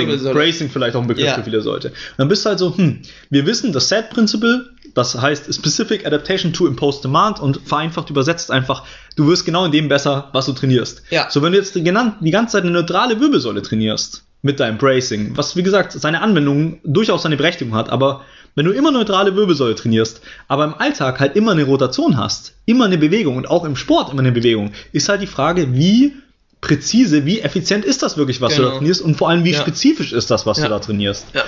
Wirbelsäule. 0.08 0.34
Bracing 0.34 0.70
vielleicht 0.70 0.96
auch 0.96 1.02
ein 1.02 1.08
Begriff 1.08 1.26
Ja. 1.26 1.36
für 1.36 1.44
viele 1.44 1.58
Leute. 1.60 1.90
Und 1.90 1.96
dann 2.18 2.28
bist 2.28 2.44
du 2.46 2.50
halt 2.50 2.60
so, 2.60 2.76
hm, 2.76 3.02
wir 3.30 3.46
wissen, 3.46 3.72
das 3.72 3.90
Set-Principle, 3.90 4.70
das 4.94 5.20
heißt 5.20 5.54
Specific 5.54 6.06
Adaptation 6.06 6.54
to 6.54 6.68
Imposed 6.68 7.04
Demand 7.04 7.40
und 7.40 7.60
vereinfacht 7.66 8.10
übersetzt 8.10 8.52
einfach, 8.52 8.84
du 9.16 9.28
wirst 9.28 9.46
genau 9.46 9.66
in 9.66 9.72
dem 9.72 9.88
besser, 9.88 10.30
was 10.34 10.46
du 10.46 10.54
trainierst. 10.54 11.02
Ja. 11.10 11.30
So, 11.30 11.42
wenn 11.42 11.52
du 11.52 11.58
jetzt 11.58 11.76
die, 11.76 11.84
genannt, 11.84 12.16
die 12.22 12.32
ganze 12.32 12.54
Zeit 12.54 12.64
eine 12.64 12.72
neutrale 12.72 13.20
Wirbelsäule 13.20 13.62
trainierst 13.62 14.24
mit 14.42 14.60
deinem 14.60 14.78
Bracing, 14.78 15.36
was 15.38 15.56
wie 15.56 15.64
gesagt 15.64 15.94
seine 15.94 16.22
Anwendung 16.22 16.80
durchaus 16.84 17.24
seine 17.24 17.38
Berechtigung 17.38 17.74
hat, 17.76 17.90
aber 17.90 18.22
wenn 18.56 18.66
du 18.66 18.72
immer 18.72 18.92
neutrale 18.92 19.36
Wirbelsäule 19.36 19.74
trainierst, 19.74 20.22
aber 20.48 20.66
im 20.66 20.76
Alltag 20.76 21.20
halt 21.20 21.36
immer 21.36 21.54
eine 21.54 21.64
Rotation 21.64 22.18
hast, 22.18 22.54
immer 22.66 22.86
eine 22.86 23.00
Bewegung 23.00 23.38
und 23.38 23.50
auch 23.50 23.64
im 23.66 23.76
Sport 23.76 24.12
immer 24.12 24.20
eine 24.22 24.32
Bewegung, 24.32 24.74
ist 24.92 25.10
halt 25.10 25.22
die 25.24 25.28
Frage, 25.28 25.74
wie 25.74 26.14
präzise, 26.62 27.26
wie 27.26 27.42
effizient 27.42 27.84
ist 27.84 28.04
das 28.04 28.16
wirklich, 28.16 28.40
was 28.42 28.54
du 28.56 28.60
Genau. 28.62 28.70
da 28.72 28.78
trainierst 28.78 29.02
und 29.02 29.16
vor 29.16 29.30
allem, 29.30 29.44
wie 29.44 29.52
Ja. 29.52 29.60
spezifisch 29.60 30.14
ist 30.14 30.30
das, 30.32 30.46
was 30.46 30.58
Ja. 30.60 30.66
du 30.66 30.70
da 30.70 30.80
trainierst. 30.80 31.26
Ja. 31.34 31.44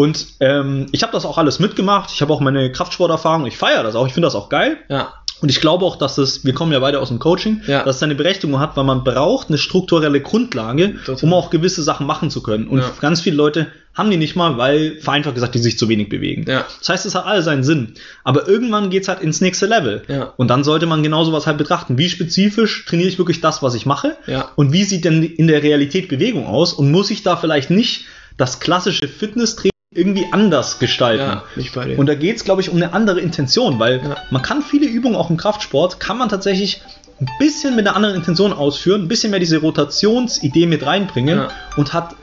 Und 0.00 0.26
ähm, 0.40 0.86
ich 0.92 1.02
habe 1.02 1.12
das 1.12 1.26
auch 1.26 1.36
alles 1.36 1.58
mitgemacht. 1.58 2.10
Ich 2.10 2.22
habe 2.22 2.32
auch 2.32 2.40
meine 2.40 2.72
Kraftsporterfahrung. 2.72 3.44
Ich 3.44 3.58
feiere 3.58 3.82
das 3.82 3.94
auch. 3.96 4.06
Ich 4.06 4.14
finde 4.14 4.28
das 4.28 4.34
auch 4.34 4.48
geil. 4.48 4.78
Ja. 4.88 5.12
Und 5.42 5.50
ich 5.50 5.60
glaube 5.60 5.84
auch, 5.84 5.96
dass 5.96 6.16
es, 6.16 6.42
wir 6.44 6.54
kommen 6.54 6.72
ja 6.72 6.78
beide 6.78 7.00
aus 7.00 7.08
dem 7.08 7.18
Coaching, 7.18 7.60
Ja. 7.66 7.82
dass 7.84 7.96
es 7.96 8.00
seine 8.00 8.14
Berechtigung 8.14 8.58
hat, 8.60 8.76
weil 8.78 8.84
man 8.84 9.04
braucht 9.04 9.48
eine 9.48 9.58
strukturelle 9.58 10.20
Grundlage, 10.22 10.94
Total. 11.04 11.22
um 11.24 11.34
auch 11.34 11.50
gewisse 11.50 11.82
Sachen 11.82 12.06
machen 12.06 12.30
zu 12.30 12.42
können. 12.42 12.66
Und 12.66 12.78
Ja. 12.78 12.90
ganz 13.00 13.20
viele 13.20 13.36
Leute 13.36 13.66
haben 13.94 14.10
die 14.10 14.16
nicht 14.16 14.36
mal, 14.36 14.56
weil, 14.56 14.96
vereinfacht 15.00 15.34
gesagt, 15.34 15.54
die 15.54 15.58
sich 15.58 15.78
zu 15.78 15.88
wenig 15.90 16.08
bewegen. 16.08 16.44
Ja. 16.48 16.64
Das 16.78 16.88
heißt, 16.88 17.04
es 17.06 17.14
hat 17.14 17.26
alle 17.26 17.42
seinen 17.42 17.62
Sinn. 17.64 17.94
Aber 18.24 18.48
irgendwann 18.48 18.88
geht's 18.88 19.08
halt 19.08 19.20
ins 19.20 19.42
nächste 19.42 19.66
Level. 19.66 20.02
Ja. 20.08 20.32
Und 20.38 20.48
dann 20.48 20.64
sollte 20.64 20.86
man 20.86 21.02
genau 21.02 21.24
sowas 21.24 21.46
halt 21.46 21.58
betrachten. 21.58 21.98
Wie 21.98 22.08
spezifisch 22.08 22.86
trainiere 22.86 23.08
ich 23.10 23.18
wirklich 23.18 23.42
das, 23.42 23.62
was 23.62 23.74
ich 23.74 23.84
mache? 23.84 24.16
Ja. 24.26 24.48
Und 24.56 24.72
wie 24.72 24.84
sieht 24.84 25.04
denn 25.04 25.22
in 25.22 25.46
der 25.46 25.62
Realität 25.62 26.08
Bewegung 26.08 26.46
aus? 26.46 26.72
Und 26.72 26.90
muss 26.90 27.10
ich 27.10 27.22
da 27.22 27.36
vielleicht 27.36 27.68
nicht 27.70 28.04
das 28.36 28.60
klassische 28.60 29.06
Fitnesstraining 29.08 29.69
irgendwie 29.92 30.26
anders 30.30 30.78
gestalten? 30.78 31.22
Ja, 31.24 31.42
nicht 31.56 31.74
bei 31.74 31.84
dir. 31.84 31.98
Und 31.98 32.06
da 32.06 32.14
geht 32.14 32.36
es, 32.36 32.44
glaube 32.44 32.60
ich, 32.62 32.70
um 32.70 32.76
eine 32.76 32.92
andere 32.92 33.20
Intention, 33.20 33.78
weil 33.80 34.00
Ja. 34.02 34.16
man 34.30 34.40
kann 34.42 34.62
viele 34.62 34.86
Übungen 34.86 35.16
auch 35.16 35.30
im 35.30 35.36
Kraftsport, 35.36 35.98
kann 35.98 36.16
man 36.16 36.28
tatsächlich 36.28 36.80
ein 37.20 37.26
bisschen 37.40 37.74
mit 37.74 37.86
einer 37.86 37.96
anderen 37.96 38.14
Intention 38.14 38.52
ausführen, 38.52 39.02
ein 39.02 39.08
bisschen 39.08 39.30
mehr 39.30 39.40
diese 39.40 39.58
Rotationsidee 39.58 40.66
mit 40.66 40.86
reinbringen 40.86 41.38
Ja. 41.40 41.48
und 41.76 41.92
hat 41.92 42.14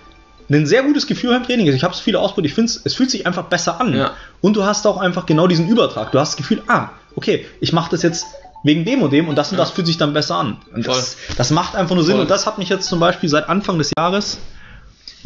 ein 0.49 0.65
sehr 0.65 0.81
gutes 0.83 1.07
Gefühl 1.07 1.31
beim 1.31 1.43
Training. 1.43 1.65
Also 1.67 1.75
ich 1.75 1.83
habe 1.83 1.93
es 1.93 1.99
viele 1.99 2.19
ausprobiert, 2.19 2.51
ich 2.51 2.55
finde 2.55 2.71
es 2.85 2.93
fühlt 2.93 3.11
sich 3.11 3.27
einfach 3.27 3.43
besser 3.43 3.81
an. 3.81 3.93
Ja. 3.93 4.11
Und 4.39 4.55
du 4.55 4.63
hast 4.63 4.87
auch 4.87 4.97
einfach 4.97 5.25
genau 5.25 5.47
diesen 5.47 5.67
Übertrag. 5.67 6.13
Du 6.13 6.19
hast 6.19 6.31
das 6.31 6.37
Gefühl, 6.37 6.63
ah, 6.67 6.91
okay, 7.17 7.45
ich 7.59 7.73
mache 7.73 7.91
das 7.91 8.01
jetzt 8.01 8.25
wegen 8.63 8.85
dem 8.85 9.01
und 9.01 9.11
dem 9.11 9.27
und 9.27 9.35
das 9.37 9.51
und 9.51 9.57
Ja. 9.57 9.65
das 9.65 9.71
fühlt 9.71 9.87
sich 9.87 9.97
dann 9.97 10.13
besser 10.13 10.35
an. 10.35 10.57
Und 10.73 10.87
das, 10.87 11.17
das 11.37 11.51
macht 11.51 11.75
einfach 11.75 11.95
nur 11.95 12.05
Sinn 12.05 12.13
Voll. 12.13 12.21
und 12.21 12.31
das 12.31 12.47
hat 12.47 12.57
mich 12.59 12.69
jetzt 12.69 12.87
zum 12.87 13.01
Beispiel 13.01 13.27
seit 13.27 13.49
Anfang 13.49 13.77
des 13.77 13.91
Jahres 13.97 14.37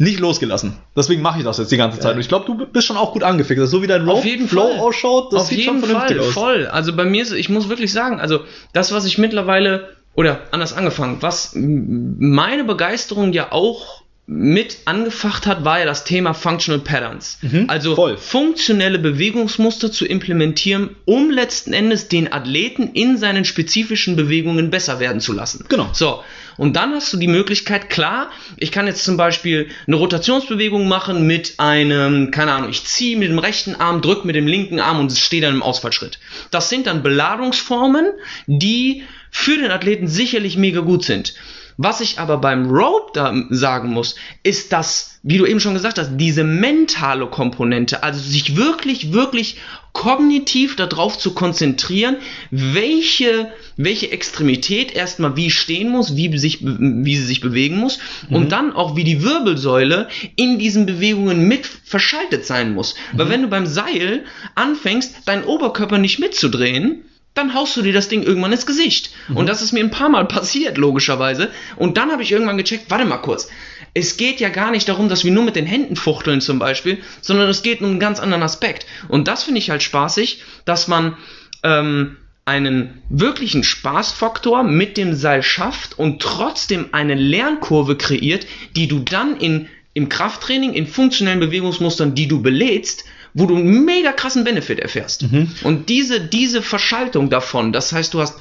nicht 0.02 0.20
losgelassen. 0.20 0.76
Deswegen 0.96 1.22
mache 1.22 1.38
ich 1.38 1.44
das 1.44 1.58
jetzt 1.58 1.70
die 1.70 1.76
ganze 1.76 1.98
Zeit. 2.00 2.14
Und 2.14 2.20
ich 2.20 2.28
glaube, 2.28 2.46
du 2.46 2.66
bist 2.66 2.86
schon 2.86 2.96
auch 2.96 3.12
gut 3.12 3.22
angefixt. 3.22 3.60
Also 3.60 3.78
so 3.78 3.82
wie 3.82 3.86
dein 3.86 4.08
Auf 4.08 4.16
Rope 4.18 4.28
jeden 4.28 4.48
Flow 4.48 4.68
Fall. 4.68 4.80
ausschaut, 4.80 5.32
das 5.32 5.42
Auf 5.42 5.48
sieht 5.48 5.58
jeden 5.58 5.80
schon 5.80 5.88
vernünftig 5.88 6.18
Fall, 6.18 6.26
aus. 6.26 6.32
voll. 6.34 6.66
Also 6.66 6.94
bei 6.94 7.04
mir 7.04 7.22
ist, 7.22 7.32
ich 7.32 7.48
muss 7.48 7.68
wirklich 7.68 7.92
sagen, 7.92 8.20
also 8.20 8.40
das, 8.72 8.92
was 8.92 9.04
ich 9.04 9.18
mittlerweile, 9.18 9.88
oder 10.14 10.40
anders 10.50 10.74
angefangen, 10.74 11.18
was 11.20 11.52
meine 11.54 12.64
Begeisterung 12.64 13.32
ja 13.32 13.52
auch 13.52 14.01
mit 14.26 14.78
angefacht 14.84 15.46
hat, 15.46 15.64
war 15.64 15.80
ja 15.80 15.84
das 15.84 16.04
Thema 16.04 16.32
Functional 16.32 16.80
Patterns. 16.80 17.38
Mhm, 17.42 17.64
also 17.68 17.96
voll. 17.96 18.16
funktionelle 18.16 18.98
Bewegungsmuster 18.98 19.90
zu 19.90 20.06
implementieren, 20.06 20.90
um 21.04 21.30
letzten 21.30 21.72
Endes 21.72 22.08
den 22.08 22.32
Athleten 22.32 22.90
in 22.92 23.18
seinen 23.18 23.44
spezifischen 23.44 24.14
Bewegungen 24.14 24.70
besser 24.70 25.00
werden 25.00 25.20
zu 25.20 25.32
lassen. 25.32 25.64
Genau. 25.68 25.88
So, 25.92 26.22
und 26.56 26.76
dann 26.76 26.94
hast 26.94 27.12
du 27.12 27.16
die 27.16 27.26
Möglichkeit, 27.26 27.90
klar, 27.90 28.30
ich 28.56 28.70
kann 28.70 28.86
jetzt 28.86 29.04
zum 29.04 29.16
Beispiel 29.16 29.68
eine 29.86 29.96
Rotationsbewegung 29.96 30.86
machen 30.86 31.26
mit 31.26 31.54
einem, 31.58 32.30
keine 32.30 32.52
Ahnung, 32.52 32.70
ich 32.70 32.84
ziehe 32.84 33.16
mit 33.16 33.28
dem 33.28 33.38
rechten 33.38 33.74
Arm, 33.74 34.02
drücke 34.02 34.26
mit 34.26 34.36
dem 34.36 34.46
linken 34.46 34.78
Arm 34.78 35.00
und 35.00 35.10
es 35.10 35.18
steht 35.18 35.42
dann 35.42 35.54
im 35.54 35.62
Ausfallschritt. 35.62 36.20
Das 36.50 36.68
sind 36.68 36.86
dann 36.86 37.02
Beladungsformen, 37.02 38.06
die 38.46 39.02
für 39.30 39.56
den 39.56 39.70
Athleten 39.70 40.06
sicherlich 40.06 40.56
mega 40.56 40.80
gut 40.80 41.04
sind. 41.04 41.34
Was 41.76 42.00
ich 42.00 42.18
aber 42.18 42.38
beim 42.38 42.70
Rope 42.70 43.12
da 43.14 43.34
sagen 43.50 43.90
muss, 43.90 44.14
ist, 44.42 44.72
dass 44.72 45.12
wie 45.24 45.38
du 45.38 45.46
eben 45.46 45.60
schon 45.60 45.74
gesagt 45.74 45.98
hast, 45.98 46.16
diese 46.16 46.42
mentale 46.42 47.26
Komponente, 47.26 48.02
also 48.02 48.18
sich 48.18 48.56
wirklich, 48.56 49.12
wirklich 49.12 49.58
kognitiv 49.92 50.74
darauf 50.74 51.16
zu 51.16 51.32
konzentrieren, 51.32 52.16
welche, 52.50 53.52
welche 53.76 54.10
Extremität 54.10 54.92
erstmal 54.92 55.36
wie 55.36 55.50
stehen 55.50 55.90
muss, 55.90 56.16
wie, 56.16 56.36
sich, 56.38 56.58
wie 56.62 57.16
sie 57.16 57.24
sich 57.24 57.40
bewegen 57.40 57.76
muss 57.76 58.00
mhm. 58.28 58.36
und 58.36 58.52
dann 58.52 58.72
auch 58.72 58.96
wie 58.96 59.04
die 59.04 59.22
Wirbelsäule 59.22 60.08
in 60.34 60.58
diesen 60.58 60.86
Bewegungen 60.86 61.46
mit 61.46 61.66
verschaltet 61.66 62.44
sein 62.44 62.74
muss. 62.74 62.96
Mhm. 63.12 63.18
Weil 63.18 63.28
wenn 63.28 63.42
du 63.42 63.48
beim 63.48 63.66
Seil 63.66 64.24
anfängst, 64.56 65.28
deinen 65.28 65.44
Oberkörper 65.44 65.98
nicht 65.98 66.18
mitzudrehen, 66.18 67.04
dann 67.34 67.54
haust 67.54 67.76
du 67.76 67.82
dir 67.82 67.92
das 67.92 68.08
Ding 68.08 68.22
irgendwann 68.22 68.52
ins 68.52 68.66
Gesicht. 68.66 69.10
Mhm. 69.28 69.38
Und 69.38 69.46
das 69.46 69.62
ist 69.62 69.72
mir 69.72 69.80
ein 69.80 69.90
paar 69.90 70.08
Mal 70.08 70.24
passiert, 70.26 70.78
logischerweise. 70.78 71.50
Und 71.76 71.96
dann 71.96 72.10
habe 72.10 72.22
ich 72.22 72.32
irgendwann 72.32 72.58
gecheckt, 72.58 72.90
warte 72.90 73.04
mal 73.04 73.18
kurz, 73.18 73.48
es 73.94 74.16
geht 74.16 74.40
ja 74.40 74.48
gar 74.48 74.70
nicht 74.70 74.88
darum, 74.88 75.08
dass 75.08 75.24
wir 75.24 75.32
nur 75.32 75.44
mit 75.44 75.56
den 75.56 75.66
Händen 75.66 75.96
fuchteln 75.96 76.40
zum 76.40 76.58
Beispiel, 76.58 76.98
sondern 77.20 77.48
es 77.48 77.62
geht 77.62 77.80
um 77.80 77.90
einen 77.90 78.00
ganz 78.00 78.20
anderen 78.20 78.42
Aspekt. 78.42 78.86
Und 79.08 79.28
das 79.28 79.44
finde 79.44 79.58
ich 79.58 79.70
halt 79.70 79.82
spaßig, 79.82 80.42
dass 80.64 80.88
man 80.88 81.16
ähm, 81.62 82.16
einen 82.44 83.02
wirklichen 83.08 83.62
Spaßfaktor 83.62 84.62
mit 84.64 84.96
dem 84.96 85.14
Seil 85.14 85.42
schafft 85.42 85.98
und 85.98 86.20
trotzdem 86.20 86.88
eine 86.92 87.14
Lernkurve 87.14 87.96
kreiert, 87.96 88.46
die 88.74 88.88
du 88.88 89.00
dann 89.00 89.36
in, 89.36 89.68
im 89.94 90.08
Krafttraining, 90.08 90.72
in 90.72 90.86
funktionellen 90.86 91.40
Bewegungsmustern, 91.40 92.14
die 92.14 92.26
du 92.26 92.42
belädst, 92.42 93.04
wo 93.34 93.46
du 93.46 93.56
einen 93.56 93.84
mega 93.84 94.12
krassen 94.12 94.44
Benefit 94.44 94.80
erfährst. 94.80 95.30
Mhm. 95.30 95.50
Und 95.64 95.88
diese, 95.88 96.20
diese 96.20 96.62
Verschaltung 96.62 97.30
davon, 97.30 97.72
das 97.72 97.92
heißt, 97.92 98.12
du 98.14 98.20
hast 98.20 98.38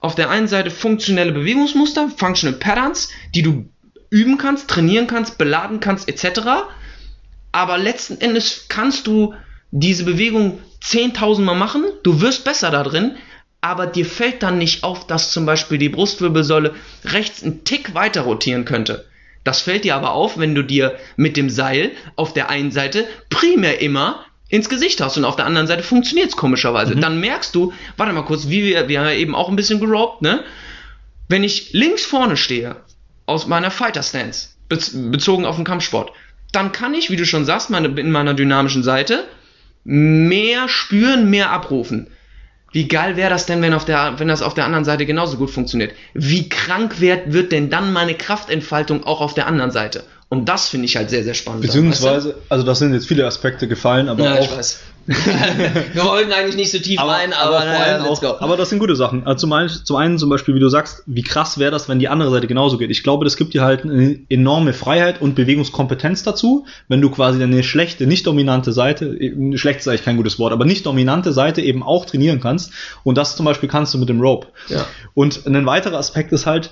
auf 0.00 0.14
der 0.14 0.30
einen 0.30 0.48
Seite 0.48 0.70
funktionelle 0.70 1.32
Bewegungsmuster, 1.32 2.10
Functional 2.16 2.58
Patterns, 2.58 3.10
die 3.34 3.42
du 3.42 3.68
üben 4.10 4.38
kannst, 4.38 4.68
trainieren 4.68 5.06
kannst, 5.06 5.38
beladen 5.38 5.80
kannst, 5.80 6.08
etc. 6.08 6.40
Aber 7.52 7.78
letzten 7.78 8.20
Endes 8.20 8.66
kannst 8.68 9.06
du 9.06 9.34
diese 9.70 10.04
Bewegung 10.04 10.60
10.000 10.84 11.40
Mal 11.40 11.54
machen, 11.54 11.84
du 12.02 12.20
wirst 12.20 12.44
besser 12.44 12.70
da 12.70 12.82
drin, 12.82 13.16
aber 13.60 13.86
dir 13.86 14.06
fällt 14.06 14.42
dann 14.42 14.58
nicht 14.58 14.84
auf, 14.84 15.06
dass 15.06 15.32
zum 15.32 15.46
Beispiel 15.46 15.78
die 15.78 15.88
Brustwirbelsäule 15.88 16.74
rechts 17.04 17.42
einen 17.42 17.64
Tick 17.64 17.94
weiter 17.94 18.22
rotieren 18.22 18.64
könnte. 18.64 19.06
Das 19.46 19.60
fällt 19.60 19.84
dir 19.84 19.94
aber 19.94 20.10
auf, 20.10 20.38
wenn 20.38 20.56
du 20.56 20.62
dir 20.62 20.96
mit 21.16 21.36
dem 21.36 21.50
Seil 21.50 21.92
auf 22.16 22.32
der 22.32 22.50
einen 22.50 22.72
Seite 22.72 23.06
primär 23.30 23.80
immer 23.80 24.26
ins 24.48 24.68
Gesicht 24.68 25.00
hast 25.00 25.16
und 25.16 25.24
auf 25.24 25.36
der 25.36 25.46
anderen 25.46 25.68
Seite 25.68 25.84
funktioniert 25.84 26.30
es 26.30 26.36
komischerweise. 26.36 26.96
Mhm. 26.96 27.00
Dann 27.00 27.20
merkst 27.20 27.54
du, 27.54 27.72
warte 27.96 28.12
mal 28.12 28.24
kurz, 28.24 28.48
wie 28.48 28.64
wir, 28.64 28.88
wir 28.88 28.98
haben 28.98 29.06
ja 29.06 29.12
eben 29.12 29.36
auch 29.36 29.48
ein 29.48 29.54
bisschen 29.54 29.78
gerobt, 29.78 30.20
ne? 30.20 30.42
Wenn 31.28 31.44
ich 31.44 31.72
links 31.72 32.04
vorne 32.04 32.36
stehe 32.36 32.76
aus 33.26 33.46
meiner 33.46 33.70
Fighter 33.70 34.02
Stance, 34.02 34.48
bezogen 34.68 35.44
auf 35.44 35.56
den 35.56 35.64
Kampfsport, 35.64 36.12
dann 36.50 36.72
kann 36.72 36.94
ich, 36.94 37.10
wie 37.10 37.16
du 37.16 37.24
schon 37.24 37.44
sagst, 37.44 37.70
meine, 37.70 37.88
in 38.00 38.10
meiner 38.10 38.34
dynamischen 38.34 38.82
Seite 38.82 39.24
mehr 39.84 40.68
spüren, 40.68 41.30
mehr 41.30 41.50
abrufen. 41.50 42.08
Wie 42.76 42.88
geil 42.88 43.16
wäre 43.16 43.30
das 43.30 43.46
denn, 43.46 43.62
wenn, 43.62 43.72
auf 43.72 43.86
der, 43.86 44.18
wenn 44.18 44.28
das 44.28 44.42
auf 44.42 44.52
der 44.52 44.66
anderen 44.66 44.84
Seite 44.84 45.06
genauso 45.06 45.38
gut 45.38 45.50
funktioniert? 45.50 45.92
Wie 46.12 46.50
krank 46.50 47.00
wird, 47.00 47.32
wird 47.32 47.50
denn 47.50 47.70
dann 47.70 47.94
meine 47.94 48.12
Kraftentfaltung 48.14 49.04
auch 49.04 49.22
auf 49.22 49.32
der 49.32 49.46
anderen 49.46 49.70
Seite? 49.70 50.04
Und 50.28 50.50
das 50.50 50.68
finde 50.68 50.84
ich 50.84 50.94
halt 50.94 51.08
sehr, 51.08 51.24
sehr 51.24 51.32
spannend. 51.32 51.62
Beziehungsweise, 51.62 52.28
weißt 52.28 52.36
du? 52.36 52.42
also 52.50 52.66
das 52.66 52.78
sind 52.80 52.92
jetzt 52.92 53.08
viele 53.08 53.26
Aspekte 53.26 53.66
gefallen, 53.66 54.10
aber 54.10 54.24
ja, 54.24 54.34
auch. 54.40 54.60
Wir 55.92 56.04
wollten 56.04 56.32
eigentlich 56.32 56.56
nicht 56.56 56.72
so 56.72 56.78
tief 56.78 56.98
aber, 56.98 57.12
rein, 57.12 57.32
aber, 57.32 57.58
aber, 57.58 57.64
naja, 57.64 58.04
auch, 58.04 58.40
aber 58.40 58.56
das 58.56 58.70
sind 58.70 58.80
gute 58.80 58.96
Sachen. 58.96 59.24
Also 59.24 59.42
zum, 59.42 59.52
einen, 59.52 59.68
zum 59.68 59.96
einen 59.96 60.18
zum 60.18 60.28
Beispiel, 60.28 60.56
wie 60.56 60.60
du 60.60 60.68
sagst, 60.68 61.04
wie 61.06 61.22
krass 61.22 61.58
wäre 61.58 61.70
das, 61.70 61.88
wenn 61.88 62.00
die 62.00 62.08
andere 62.08 62.30
Seite 62.30 62.48
genauso 62.48 62.76
geht. 62.76 62.90
Ich 62.90 63.04
glaube, 63.04 63.24
das 63.24 63.36
gibt 63.36 63.54
dir 63.54 63.62
halt 63.62 63.84
eine 63.84 64.18
enorme 64.28 64.72
Freiheit 64.72 65.20
und 65.20 65.36
Bewegungskompetenz 65.36 66.24
dazu, 66.24 66.66
wenn 66.88 67.00
du 67.00 67.10
quasi 67.10 67.40
eine 67.40 67.62
schlechte, 67.62 68.06
nicht 68.06 68.26
dominante 68.26 68.72
Seite, 68.72 69.16
schlecht 69.54 69.80
ist 69.80 69.88
eigentlich 69.88 70.04
kein 70.04 70.16
gutes 70.16 70.40
Wort, 70.40 70.52
aber 70.52 70.64
nicht 70.64 70.84
dominante 70.86 71.32
Seite 71.32 71.60
eben 71.60 71.84
auch 71.84 72.04
trainieren 72.04 72.40
kannst. 72.40 72.72
Und 73.04 73.16
das 73.16 73.36
zum 73.36 73.46
Beispiel 73.46 73.68
kannst 73.68 73.94
du 73.94 73.98
mit 73.98 74.08
dem 74.08 74.20
Rope. 74.20 74.48
Ja. 74.68 74.86
Und 75.14 75.46
ein 75.46 75.66
weiterer 75.66 75.98
Aspekt 75.98 76.32
ist 76.32 76.46
halt, 76.46 76.70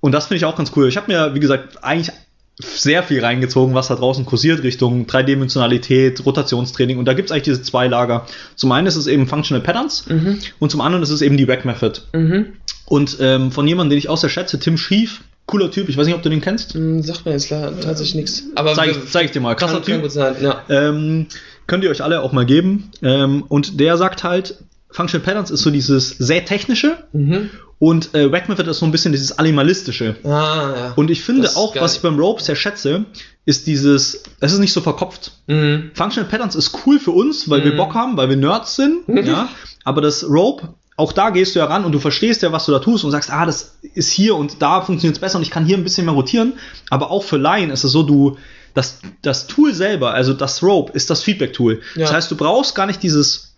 und 0.00 0.12
das 0.12 0.26
finde 0.26 0.36
ich 0.36 0.44
auch 0.44 0.54
ganz 0.54 0.70
cool. 0.76 0.86
Ich 0.86 0.96
habe 0.96 1.10
mir, 1.10 1.34
wie 1.34 1.40
gesagt, 1.40 1.82
eigentlich 1.82 2.14
sehr 2.58 3.02
viel 3.02 3.20
reingezogen, 3.20 3.74
was 3.74 3.88
da 3.88 3.96
draußen 3.96 4.24
kursiert, 4.24 4.62
Richtung 4.62 5.06
Dreidimensionalität, 5.06 6.24
Rotationstraining. 6.24 6.98
Und 6.98 7.06
da 7.06 7.14
gibt 7.14 7.28
es 7.28 7.32
eigentlich 7.32 7.44
diese 7.44 7.62
zwei 7.62 7.88
Lager. 7.88 8.26
Zum 8.54 8.70
einen 8.72 8.86
ist 8.86 8.96
es 8.96 9.06
eben 9.06 9.26
Functional 9.26 9.62
Patterns 9.62 10.06
mhm. 10.08 10.38
und 10.60 10.70
zum 10.70 10.80
anderen 10.80 11.02
ist 11.02 11.10
es 11.10 11.20
eben 11.20 11.36
die 11.36 11.44
Rack 11.44 11.64
Method. 11.64 12.00
Mhm. 12.12 12.54
Und 12.86 13.16
ähm, 13.20 13.50
von 13.50 13.66
jemandem, 13.66 13.90
den 13.90 13.98
ich 13.98 14.08
auch 14.08 14.18
sehr 14.18 14.30
schätze, 14.30 14.60
Tim 14.60 14.76
Schief, 14.76 15.22
cooler 15.46 15.70
Typ, 15.70 15.88
ich 15.88 15.96
weiß 15.96 16.06
nicht, 16.06 16.14
ob 16.14 16.22
du 16.22 16.28
den 16.28 16.40
kennst. 16.40 16.74
Mm, 16.74 17.00
sagt 17.00 17.26
mir 17.26 17.32
jetzt 17.32 17.48
tatsächlich 17.48 18.14
nichts. 18.14 18.44
Aber 18.54 18.74
zeig, 18.74 18.90
ich, 18.90 19.10
zeig 19.10 19.24
ich 19.26 19.30
dir 19.32 19.40
mal, 19.40 19.56
krasser 19.56 19.74
kann, 19.74 19.82
Typ. 19.84 20.00
Kann 20.02 20.10
sein, 20.10 20.36
ja. 20.40 20.62
ähm, 20.68 21.26
könnt 21.66 21.82
ihr 21.82 21.90
euch 21.90 22.02
alle 22.02 22.20
auch 22.20 22.32
mal 22.32 22.46
geben. 22.46 22.90
Ähm, 23.02 23.42
und 23.48 23.80
der 23.80 23.96
sagt 23.96 24.22
halt, 24.22 24.58
Functional 24.94 25.26
Patterns 25.26 25.50
ist 25.50 25.62
so 25.62 25.70
dieses 25.70 26.10
sehr 26.10 26.44
technische 26.44 26.98
mhm. 27.12 27.50
und 27.80 28.14
äh, 28.14 28.26
Rack 28.26 28.48
Method 28.48 28.70
ist 28.70 28.78
so 28.78 28.86
ein 28.86 28.92
bisschen 28.92 29.10
dieses 29.10 29.36
animalistische. 29.36 30.14
Ah, 30.22 30.28
ja. 30.28 30.92
Und 30.94 31.10
ich 31.10 31.24
finde 31.24 31.50
auch, 31.56 31.74
geil. 31.74 31.82
was 31.82 31.96
ich 31.96 32.02
beim 32.02 32.16
Rope 32.16 32.40
sehr 32.40 32.54
schätze, 32.54 33.04
ist 33.44 33.66
dieses, 33.66 34.22
es 34.38 34.52
ist 34.52 34.60
nicht 34.60 34.72
so 34.72 34.80
verkopft. 34.80 35.32
Mhm. 35.48 35.90
Functional 35.94 36.30
Patterns 36.30 36.54
ist 36.54 36.78
cool 36.86 37.00
für 37.00 37.10
uns, 37.10 37.50
weil 37.50 37.60
mhm. 37.60 37.64
wir 37.64 37.76
Bock 37.76 37.94
haben, 37.94 38.16
weil 38.16 38.28
wir 38.28 38.36
Nerds 38.36 38.76
sind, 38.76 39.08
mhm. 39.08 39.16
ja. 39.26 39.48
Aber 39.82 40.00
das 40.00 40.22
Rope, 40.30 40.74
auch 40.96 41.12
da 41.12 41.30
gehst 41.30 41.56
du 41.56 41.58
ja 41.58 41.64
ran 41.64 41.84
und 41.84 41.90
du 41.90 41.98
verstehst 41.98 42.42
ja, 42.42 42.52
was 42.52 42.66
du 42.66 42.70
da 42.70 42.78
tust 42.78 43.02
und 43.02 43.10
sagst, 43.10 43.32
ah, 43.32 43.46
das 43.46 43.78
ist 43.94 44.12
hier 44.12 44.36
und 44.36 44.62
da 44.62 44.80
funktioniert 44.80 45.16
es 45.16 45.20
besser 45.20 45.38
und 45.38 45.42
ich 45.42 45.50
kann 45.50 45.66
hier 45.66 45.76
ein 45.76 45.82
bisschen 45.82 46.04
mehr 46.04 46.14
rotieren. 46.14 46.52
Aber 46.88 47.10
auch 47.10 47.24
für 47.24 47.36
Laien 47.36 47.70
ist 47.70 47.82
es 47.82 47.90
so, 47.90 48.04
du, 48.04 48.36
das, 48.74 49.00
das 49.22 49.48
Tool 49.48 49.74
selber, 49.74 50.14
also 50.14 50.34
das 50.34 50.62
Rope, 50.62 50.92
ist 50.92 51.10
das 51.10 51.24
Feedback-Tool. 51.24 51.80
Ja. 51.96 52.02
Das 52.02 52.12
heißt, 52.12 52.30
du 52.30 52.36
brauchst 52.36 52.76
gar 52.76 52.86
nicht 52.86 53.02
dieses 53.02 53.53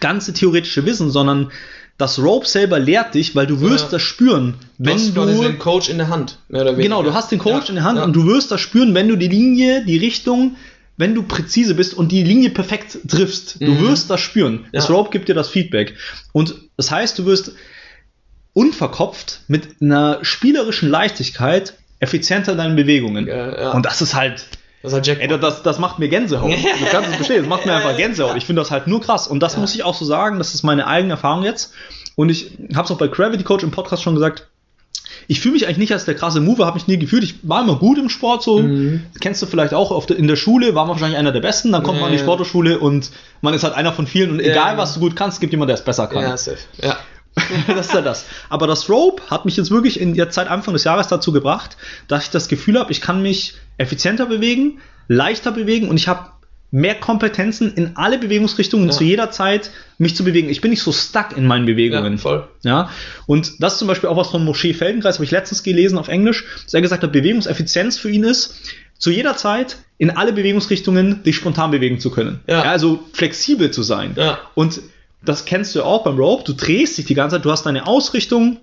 ganze 0.00 0.32
theoretische 0.32 0.84
Wissen, 0.84 1.10
sondern 1.10 1.50
das 1.98 2.18
Rope 2.18 2.46
selber 2.46 2.78
lehrt 2.78 3.14
dich, 3.14 3.34
weil 3.34 3.46
du 3.46 3.60
wirst 3.60 3.86
ja. 3.86 3.90
das 3.92 4.02
spüren, 4.02 4.54
wenn 4.76 4.98
du, 5.14 5.24
du 5.26 5.42
den 5.42 5.58
Coach 5.58 5.88
in 5.88 5.96
der 5.96 6.08
Hand. 6.08 6.38
Genau, 6.48 7.02
du 7.02 7.14
hast 7.14 7.32
den 7.32 7.38
Coach 7.38 7.64
ja. 7.64 7.68
in 7.70 7.74
der 7.76 7.84
Hand 7.84 7.98
ja. 7.98 8.04
und 8.04 8.12
du 8.12 8.26
wirst 8.26 8.50
das 8.50 8.60
spüren, 8.60 8.94
wenn 8.94 9.08
du 9.08 9.16
die 9.16 9.28
Linie, 9.28 9.84
die 9.84 9.96
Richtung, 9.96 10.56
wenn 10.98 11.14
du 11.14 11.22
präzise 11.22 11.74
bist 11.74 11.94
und 11.94 12.12
die 12.12 12.22
Linie 12.22 12.50
perfekt 12.50 12.98
triffst. 13.08 13.60
Mhm. 13.60 13.66
Du 13.66 13.80
wirst 13.80 14.10
das 14.10 14.20
spüren. 14.20 14.66
Das 14.72 14.90
Rope 14.90 15.10
gibt 15.10 15.28
dir 15.28 15.34
das 15.34 15.48
Feedback. 15.48 15.94
Und 16.32 16.54
das 16.76 16.90
heißt, 16.90 17.18
du 17.18 17.24
wirst 17.24 17.52
unverkopft 18.52 19.40
mit 19.48 19.80
einer 19.80 20.18
spielerischen 20.22 20.90
Leichtigkeit 20.90 21.74
effizienter 21.98 22.52
in 22.52 22.58
deinen 22.58 22.76
Bewegungen. 22.76 23.26
Und 23.72 23.86
das 23.86 24.02
ist 24.02 24.14
halt 24.14 24.46
das, 24.90 25.06
ist 25.06 25.08
halt 25.08 25.20
Ey, 25.20 25.38
das, 25.38 25.62
das 25.62 25.78
macht 25.78 25.98
mir 25.98 26.08
Gänsehaut. 26.08 26.50
Du 26.78 26.84
kannst 26.90 27.10
es 27.10 27.18
bestehen. 27.18 27.40
Das 27.40 27.48
macht 27.48 27.66
mir 27.66 27.74
einfach 27.74 27.96
Gänsehaut. 27.96 28.36
Ich 28.36 28.46
finde 28.46 28.62
das 28.62 28.70
halt 28.70 28.86
nur 28.86 29.00
krass. 29.00 29.26
Und 29.26 29.40
das 29.40 29.54
ja. 29.54 29.60
muss 29.60 29.74
ich 29.74 29.84
auch 29.84 29.94
so 29.94 30.04
sagen. 30.04 30.38
Das 30.38 30.54
ist 30.54 30.62
meine 30.62 30.86
eigene 30.86 31.14
Erfahrung 31.14 31.44
jetzt. 31.44 31.72
Und 32.14 32.30
ich 32.30 32.52
habe 32.74 32.84
es 32.84 32.90
auch 32.90 32.98
bei 32.98 33.08
Gravity 33.08 33.44
Coach 33.44 33.64
im 33.64 33.70
Podcast 33.70 34.02
schon 34.02 34.14
gesagt. 34.14 34.48
Ich 35.28 35.40
fühle 35.40 35.54
mich 35.54 35.66
eigentlich 35.66 35.78
nicht 35.78 35.92
als 35.92 36.04
der 36.04 36.14
krasse 36.14 36.40
Mover, 36.40 36.66
habe 36.66 36.76
mich 36.76 36.86
nie 36.86 36.98
gefühlt. 36.98 37.24
Ich 37.24 37.36
war 37.42 37.62
immer 37.62 37.76
gut 37.76 37.98
im 37.98 38.08
Sport, 38.08 38.42
so. 38.42 38.60
Mhm. 38.60 39.02
Kennst 39.20 39.42
du 39.42 39.46
vielleicht 39.46 39.74
auch, 39.74 40.08
in 40.08 40.28
der 40.28 40.36
Schule 40.36 40.74
war 40.74 40.84
man 40.84 40.94
wahrscheinlich 40.94 41.18
einer 41.18 41.32
der 41.32 41.40
Besten, 41.40 41.72
dann 41.72 41.82
kommt 41.82 41.96
ja, 41.96 42.02
man 42.02 42.12
in 42.12 42.18
die 42.18 42.22
Sportschule 42.22 42.78
und 42.78 43.10
man 43.40 43.52
ist 43.54 43.64
halt 43.64 43.74
einer 43.74 43.92
von 43.92 44.06
vielen 44.06 44.30
und 44.30 44.40
egal 44.40 44.72
ja, 44.72 44.78
was 44.78 44.94
du 44.94 45.00
gut 45.00 45.16
kannst, 45.16 45.40
gibt 45.40 45.52
jemand, 45.52 45.68
der 45.68 45.74
es 45.74 45.84
besser 45.84 46.06
kann. 46.06 46.22
Ja, 46.22 46.36
safe. 46.36 46.58
Ja. 46.80 46.96
das 47.66 47.86
ist 47.86 47.94
ja 47.94 48.00
das. 48.00 48.26
Aber 48.48 48.66
das 48.66 48.88
Rope 48.88 49.22
hat 49.30 49.44
mich 49.44 49.56
jetzt 49.56 49.70
wirklich 49.70 50.00
in 50.00 50.14
der 50.14 50.30
Zeit 50.30 50.48
Anfang 50.48 50.74
des 50.74 50.84
Jahres 50.84 51.08
dazu 51.08 51.32
gebracht, 51.32 51.76
dass 52.08 52.24
ich 52.24 52.30
das 52.30 52.48
Gefühl 52.48 52.78
habe, 52.78 52.92
ich 52.92 53.00
kann 53.00 53.22
mich 53.22 53.54
effizienter 53.78 54.26
bewegen, 54.26 54.80
leichter 55.08 55.52
bewegen 55.52 55.88
und 55.88 55.96
ich 55.96 56.08
habe 56.08 56.30
mehr 56.70 56.96
Kompetenzen 56.96 57.72
in 57.74 57.96
alle 57.96 58.18
Bewegungsrichtungen 58.18 58.88
ja. 58.88 58.92
zu 58.92 59.04
jeder 59.04 59.30
Zeit 59.30 59.70
mich 59.98 60.16
zu 60.16 60.24
bewegen. 60.24 60.48
Ich 60.50 60.60
bin 60.60 60.70
nicht 60.70 60.82
so 60.82 60.92
stuck 60.92 61.36
in 61.36 61.46
meinen 61.46 61.64
Bewegungen. 61.64 62.14
Ja, 62.14 62.18
voll. 62.18 62.48
Ja. 62.62 62.90
Und 63.26 63.62
das 63.62 63.74
ist 63.74 63.78
zum 63.78 63.88
Beispiel 63.88 64.08
auch 64.08 64.16
was 64.16 64.30
von 64.30 64.44
Moshe 64.44 64.74
Feldenkreis, 64.74 65.16
habe 65.16 65.24
ich 65.24 65.30
letztens 65.30 65.62
gelesen 65.62 65.96
auf 65.96 66.08
Englisch, 66.08 66.44
dass 66.64 66.74
er 66.74 66.82
gesagt 66.82 67.02
hat, 67.02 67.12
Bewegungseffizienz 67.12 67.98
für 67.98 68.10
ihn 68.10 68.24
ist, 68.24 68.62
zu 68.98 69.10
jeder 69.10 69.36
Zeit 69.36 69.78
in 69.98 70.10
alle 70.10 70.32
Bewegungsrichtungen 70.32 71.22
dich 71.22 71.36
spontan 71.36 71.70
bewegen 71.70 72.00
zu 72.00 72.10
können. 72.10 72.40
Ja. 72.46 72.64
ja 72.64 72.70
also 72.70 73.04
flexibel 73.12 73.70
zu 73.70 73.82
sein. 73.82 74.14
Ja. 74.16 74.38
Und 74.54 74.80
das 75.28 75.44
kennst 75.44 75.74
du 75.74 75.82
auch 75.82 76.04
beim 76.04 76.16
Rope. 76.16 76.44
Du 76.44 76.52
drehst 76.52 76.98
dich 76.98 77.04
die 77.04 77.14
ganze 77.14 77.36
Zeit, 77.36 77.44
du 77.44 77.50
hast 77.50 77.64
deine 77.64 77.86
Ausrichtung, 77.86 78.58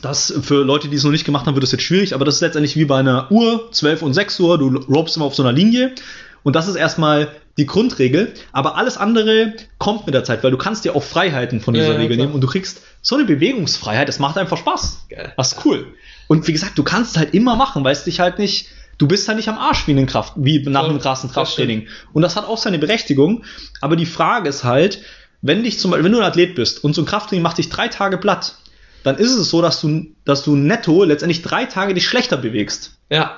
das 0.00 0.32
für 0.42 0.64
Leute, 0.64 0.88
die 0.88 0.96
es 0.96 1.04
noch 1.04 1.10
nicht 1.10 1.24
gemacht 1.24 1.46
haben, 1.46 1.54
wird 1.54 1.64
es 1.64 1.72
jetzt 1.72 1.82
schwierig, 1.82 2.14
aber 2.14 2.24
das 2.24 2.36
ist 2.36 2.40
letztendlich 2.40 2.76
wie 2.76 2.86
bei 2.86 2.98
einer 2.98 3.30
Uhr, 3.30 3.70
12 3.70 4.02
und 4.02 4.14
6 4.14 4.40
Uhr, 4.40 4.58
du 4.58 4.76
ropst 4.88 5.16
immer 5.16 5.26
auf 5.26 5.34
so 5.34 5.42
einer 5.42 5.52
Linie 5.52 5.94
und 6.42 6.56
das 6.56 6.66
ist 6.66 6.76
erstmal 6.76 7.28
die 7.58 7.66
Grundregel, 7.66 8.32
aber 8.52 8.76
alles 8.76 8.96
andere 8.96 9.52
kommt 9.78 10.06
mit 10.06 10.14
der 10.14 10.24
Zeit, 10.24 10.42
weil 10.42 10.50
du 10.50 10.56
kannst 10.56 10.84
dir 10.84 10.96
auch 10.96 11.02
Freiheiten 11.02 11.60
von 11.60 11.74
dieser 11.74 11.92
ja, 11.92 11.98
Regel 11.98 12.16
klar. 12.16 12.26
nehmen 12.26 12.34
und 12.34 12.40
du 12.40 12.46
kriegst 12.46 12.80
so 13.02 13.16
eine 13.16 13.24
Bewegungsfreiheit, 13.24 14.08
das 14.08 14.18
macht 14.18 14.38
einfach 14.38 14.56
Spaß. 14.56 15.06
Geil. 15.10 15.34
Das 15.36 15.52
ist 15.52 15.64
cool. 15.66 15.86
Und 16.28 16.48
wie 16.48 16.52
gesagt, 16.52 16.78
du 16.78 16.82
kannst 16.82 17.12
es 17.12 17.16
halt 17.18 17.34
immer 17.34 17.56
machen, 17.56 17.84
weil 17.84 17.92
es 17.92 18.04
dich 18.04 18.20
halt 18.20 18.38
nicht, 18.38 18.68
du 18.96 19.06
bist 19.06 19.28
halt 19.28 19.36
nicht 19.36 19.48
am 19.48 19.58
Arsch 19.58 19.86
wie, 19.86 19.92
in 19.92 20.06
Kraft, 20.06 20.32
wie 20.36 20.62
nach 20.66 20.84
einem 20.84 20.98
krassen 20.98 21.30
Krafttraining. 21.30 21.88
Und 22.14 22.22
das 22.22 22.36
hat 22.36 22.46
auch 22.46 22.56
seine 22.56 22.78
Berechtigung, 22.78 23.44
aber 23.82 23.96
die 23.96 24.06
Frage 24.06 24.48
ist 24.48 24.64
halt, 24.64 25.02
wenn 25.42 25.64
dich 25.64 25.78
zum 25.78 25.90
Beispiel, 25.90 26.04
wenn 26.04 26.12
du 26.12 26.18
ein 26.18 26.24
Athlet 26.24 26.54
bist 26.54 26.82
und 26.82 26.94
so 26.94 27.02
ein 27.02 27.06
Krafttraining 27.06 27.42
macht 27.42 27.58
dich 27.58 27.68
drei 27.68 27.88
Tage 27.88 28.16
platt, 28.16 28.56
dann 29.02 29.16
ist 29.16 29.32
es 29.32 29.50
so, 29.50 29.60
dass 29.60 29.80
du, 29.80 30.06
dass 30.24 30.44
du 30.44 30.56
netto 30.56 31.04
letztendlich 31.04 31.42
drei 31.42 31.66
Tage 31.66 31.94
dich 31.94 32.06
schlechter 32.06 32.36
bewegst. 32.36 32.98
Ja. 33.10 33.36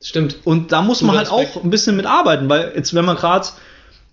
Stimmt. 0.00 0.38
Und 0.44 0.70
da 0.70 0.82
muss 0.82 1.02
man 1.02 1.16
halt 1.16 1.30
Respekt. 1.32 1.56
auch 1.56 1.64
ein 1.64 1.70
bisschen 1.70 1.96
mitarbeiten, 1.96 2.48
weil 2.48 2.72
jetzt, 2.76 2.94
wenn 2.94 3.04
man 3.04 3.16
gerade 3.16 3.48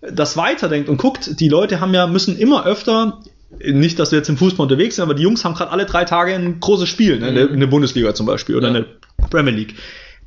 das 0.01 0.37
weiterdenkt 0.37 0.89
und 0.89 0.97
guckt, 0.97 1.39
die 1.39 1.49
Leute 1.49 1.79
haben 1.79 1.93
ja, 1.93 2.07
müssen 2.07 2.37
immer 2.37 2.65
öfter, 2.65 3.21
nicht, 3.59 3.99
dass 3.99 4.11
wir 4.11 4.17
jetzt 4.17 4.29
im 4.29 4.37
Fußball 4.37 4.63
unterwegs 4.63 4.95
sind, 4.95 5.03
aber 5.03 5.13
die 5.13 5.23
Jungs 5.23 5.43
haben 5.43 5.53
gerade 5.53 5.71
alle 5.71 5.85
drei 5.85 6.05
Tage 6.05 6.33
ein 6.33 6.59
großes 6.59 6.87
Spiel, 6.87 7.19
ne? 7.19 7.31
Mhm. 7.31 7.53
in 7.53 7.59
der 7.59 7.67
Bundesliga 7.67 8.13
zum 8.15 8.25
Beispiel 8.25 8.55
oder 8.55 8.69
ja. 8.71 8.77
in 8.77 8.85
der 8.85 9.27
Premier 9.27 9.53
League. 9.53 9.75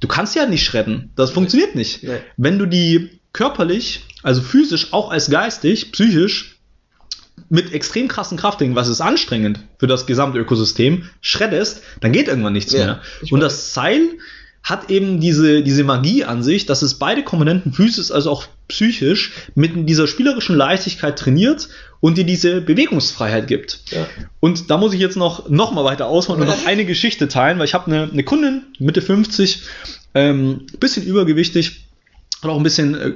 Du 0.01 0.07
kannst 0.07 0.37
ja 0.37 0.47
nicht 0.47 0.65
schredden. 0.65 1.11
Das 1.17 1.31
funktioniert 1.31 1.75
nicht. 1.75 2.03
Nee. 2.03 2.19
Wenn 2.37 2.59
du 2.59 2.67
die 2.67 3.21
körperlich, 3.33 4.05
also 4.23 4.43
physisch, 4.43 4.93
auch 4.93 5.11
als 5.11 5.31
geistig, 5.31 5.93
psychisch, 5.93 6.54
mit 7.55 7.73
extrem 7.73 8.09
krassen 8.09 8.37
Kraftdingen, 8.37 8.75
was 8.75 8.89
ist 8.89 9.01
anstrengend 9.01 9.61
für 9.79 9.87
das 9.87 10.07
gesamte 10.07 10.41
Ökosystem, 10.41 11.05
schreddest, 11.21 11.83
dann 12.01 12.11
geht 12.11 12.27
irgendwann 12.27 12.53
nichts 12.53 12.73
ja, 12.73 12.85
mehr. 12.85 13.01
Und 13.31 13.39
das 13.39 13.73
Seil 13.73 14.01
hat 14.65 14.91
eben 14.91 15.21
diese, 15.21 15.63
diese 15.63 15.85
Magie 15.85 16.25
an 16.25 16.43
sich, 16.43 16.67
dass 16.67 16.83
es 16.83 16.95
beide 16.95 17.23
Komponenten 17.23 17.73
physisch 17.73 18.11
als 18.11 18.27
auch 18.27 18.47
psychisch 18.67 19.33
mit 19.55 19.89
dieser 19.89 20.09
spielerischen 20.09 20.57
Leichtigkeit 20.57 21.17
trainiert 21.17 21.69
und 22.01 22.19
dir 22.19 22.25
diese 22.25 22.61
Bewegungsfreiheit 22.61 23.47
gibt. 23.47 23.81
Ja. 23.93 24.07
Und 24.41 24.71
da 24.71 24.77
muss 24.77 24.93
ich 24.93 25.01
jetzt 25.01 25.17
noch, 25.17 25.49
noch 25.49 25.73
mal 25.73 25.85
weiter 25.85 26.07
ausholen 26.07 26.41
und 26.41 26.49
noch 26.49 26.67
eine 26.67 26.85
Geschichte 26.85 27.29
teilen, 27.29 27.59
weil 27.59 27.67
ich 27.67 27.75
habe 27.75 27.87
eine, 27.87 28.11
eine 28.11 28.25
Kundin, 28.25 28.63
Mitte 28.81 29.01
50, 29.01 29.63
ähm, 30.15 30.67
bisschen 30.81 31.05
übergewichtig, 31.05 31.85
hat 32.43 32.51
auch 32.51 32.57
ein 32.57 32.63
bisschen 32.65 32.95
äh, 32.95 33.13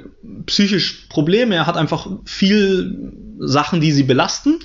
psychisch 0.47 1.07
Probleme. 1.09 1.57
Er 1.57 1.67
hat 1.67 1.77
einfach 1.77 2.09
viel 2.25 3.13
Sachen, 3.39 3.81
die 3.81 3.93
sie 3.93 4.05
belasten. 4.05 4.61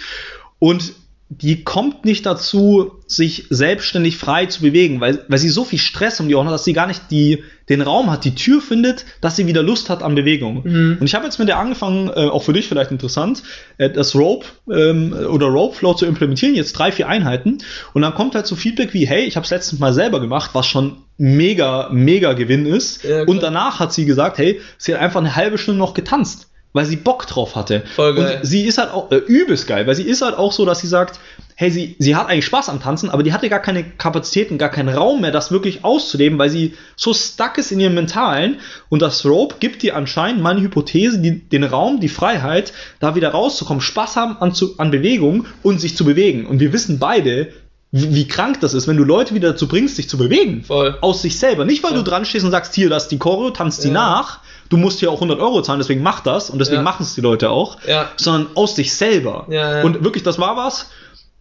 Und 0.60 0.94
die 1.42 1.63
kommt 1.63 2.06
nicht 2.06 2.25
dazu, 2.25 2.92
sich 3.08 3.46
selbstständig 3.50 4.18
frei 4.18 4.46
zu 4.46 4.62
bewegen, 4.62 5.01
weil, 5.01 5.25
weil 5.27 5.39
sie 5.39 5.50
so 5.50 5.63
viel 5.63 5.80
Stress 5.80 6.20
um 6.20 6.27
die 6.27 6.36
Ohren 6.36 6.48
hat, 6.48 6.53
dass 6.53 6.63
sie 6.63 6.74
gar 6.74 6.88
nicht 6.88 7.12
die, 7.12 7.44
den 7.70 7.82
Raum 7.82 8.12
hat, 8.12 8.25
die 8.25 8.36
Tür 8.36 8.62
findet, 8.62 9.06
dass 9.22 9.36
sie 9.36 9.48
wieder 9.48 9.63
Lust 9.63 9.89
hat 9.89 10.03
an 10.03 10.15
Bewegung. 10.15 10.62
Mhm. 10.63 10.98
Und 11.00 11.06
ich 11.06 11.15
habe 11.15 11.25
jetzt 11.25 11.39
mit 11.39 11.48
der 11.48 11.60
angefangen, 11.60 12.10
äh, 12.10 12.27
auch 12.27 12.44
für 12.44 12.53
dich 12.53 12.68
vielleicht 12.68 12.92
interessant, 12.92 13.44
äh, 13.77 13.89
das 13.89 14.15
Rope 14.15 14.46
ähm, 14.72 15.13
oder 15.13 15.48
Rope 15.48 15.75
Flow 15.75 15.94
zu 15.94 16.06
implementieren, 16.06 16.56
jetzt 16.56 16.74
drei, 16.74 16.92
vier 16.92 17.08
Einheiten. 17.08 17.60
Und 17.94 18.01
dann 18.01 18.13
kommt 18.13 18.36
halt 18.36 18.46
so 18.46 18.56
Feedback 18.56 18.94
wie, 18.94 19.08
hey, 19.08 19.24
ich 19.24 19.36
habe 19.36 19.46
es 19.46 19.51
letztens 19.51 19.80
mal 19.80 19.94
selber 19.94 20.20
gemacht, 20.20 20.51
was 20.53 20.68
schon 20.68 20.98
mega, 21.18 21.89
mega 21.92 22.34
Gewinn 22.34 22.65
ist. 22.65 23.03
Ja, 23.03 23.24
und 23.24 23.42
danach 23.42 23.80
hat 23.80 23.94
sie 23.94 24.06
gesagt, 24.06 24.38
hey, 24.38 24.60
sie 24.77 24.94
hat 24.94 25.01
einfach 25.01 25.22
eine 25.22 25.36
halbe 25.36 25.58
Stunde 25.58 25.80
noch 25.80 25.94
getanzt 25.94 26.50
weil 26.74 26.86
sie 26.86 26.96
Bock 26.96 27.27
drauf 27.27 27.56
hatte. 27.56 27.84
Voll 27.96 28.15
geil. 28.15 28.39
Und 28.42 28.46
sie 28.46 28.63
ist 28.65 28.77
halt 28.77 28.92
auch 28.92 29.12
äh, 29.12 29.18
übelst 29.18 29.68
geil, 29.68 29.88
weil 29.88 29.96
sie 29.96 30.03
ist 30.03 30.22
halt 30.22 30.36
auch 30.38 30.51
so, 30.51 30.65
dass 30.65 30.80
sie 30.80 30.88
sagt, 30.88 31.20
hey, 31.56 31.70
sie, 31.70 31.96
sie 32.00 32.15
hat 32.15 32.27
eigentlich 32.27 32.46
Spaß 32.46 32.70
am 32.70 32.82
Tanzen, 32.82 33.10
aber 33.10 33.24
die 33.24 33.32
hatte 33.32 33.48
gar 33.48 33.60
keine 33.60 33.84
Kapazitäten, 33.84 34.58
gar 34.58 34.70
keinen 34.70 34.89
Raum 34.89 35.22
mehr, 35.22 35.32
das 35.32 35.51
wirklich 35.51 35.86
auszuleben, 35.86 36.39
weil 36.39 36.50
sie 36.50 36.74
so 36.96 37.13
stuck 37.13 37.58
ist 37.58 37.72
in 37.72 37.80
ihrem 37.80 37.94
Mentalen. 37.94 38.58
Und 38.89 39.01
das 39.01 39.24
Rope 39.25 39.56
gibt 39.60 39.84
ihr 39.84 39.96
anscheinend, 39.96 40.42
meine 40.42 40.62
Hypothese, 40.62 41.20
die, 41.20 41.39
den 41.39 41.63
Raum, 41.63 42.00
die 42.00 42.10
Freiheit, 42.10 42.74
da 43.00 43.15
wieder 43.15 43.30
rauszukommen, 43.30 43.82
Spaß 43.82 44.15
haben 44.15 44.38
an, 44.38 44.53
zu, 44.53 44.77
an 44.80 44.92
Bewegung 44.92 45.46
und 45.62 45.80
sich 45.80 45.96
zu 45.96 46.06
bewegen. 46.06 46.46
Und 46.48 46.60
wir 46.60 46.74
wissen 46.74 46.98
beide, 46.98 47.50
wie, 47.92 48.15
wie, 48.15 48.27
krank 48.27 48.60
das 48.62 48.74
ist, 48.74 48.88
wenn 48.88 48.98
du 48.98 49.03
Leute 49.03 49.36
wieder 49.36 49.51
dazu 49.51 49.68
bringst, 49.68 49.98
sich 49.98 50.10
zu 50.10 50.18
bewegen. 50.18 50.63
Voll. 50.63 50.98
Aus 51.01 51.22
sich 51.22 51.38
selber. 51.38 51.63
Nicht, 51.63 51.84
weil 51.84 51.92
Voll. 51.92 52.00
du 52.00 52.10
dran 52.10 52.25
stehst 52.25 52.44
und 52.44 52.50
sagst, 52.50 52.74
hier, 52.74 52.89
das 52.89 53.03
ist 53.03 53.12
die 53.12 53.20
Choreo, 53.20 53.51
tanzt 53.51 53.84
ja. 53.84 53.89
die 53.89 53.94
nach, 53.94 54.39
du 54.74 54.77
musst 54.77 55.00
hier 55.00 55.12
auch 55.12 55.18
100 55.22 55.39
Euro 55.39 55.62
zahlen, 55.62 55.77
deswegen 55.77 56.01
mach 56.01 56.22
das 56.22 56.50
und 56.50 56.58
deswegen 56.58 56.77
ja. 56.77 56.82
machen 56.82 57.03
es 57.03 57.13
die 57.13 57.22
Leute 57.22 57.51
auch, 57.51 57.77
ja. 57.88 58.10
sondern 58.18 58.48
aus 58.56 58.74
dich 58.74 58.96
selber. 58.96 59.46
Ja, 59.48 59.84
und 59.84 60.03
wirklich, 60.03 60.24
das 60.24 60.39
war 60.39 60.58
was. 60.58 60.89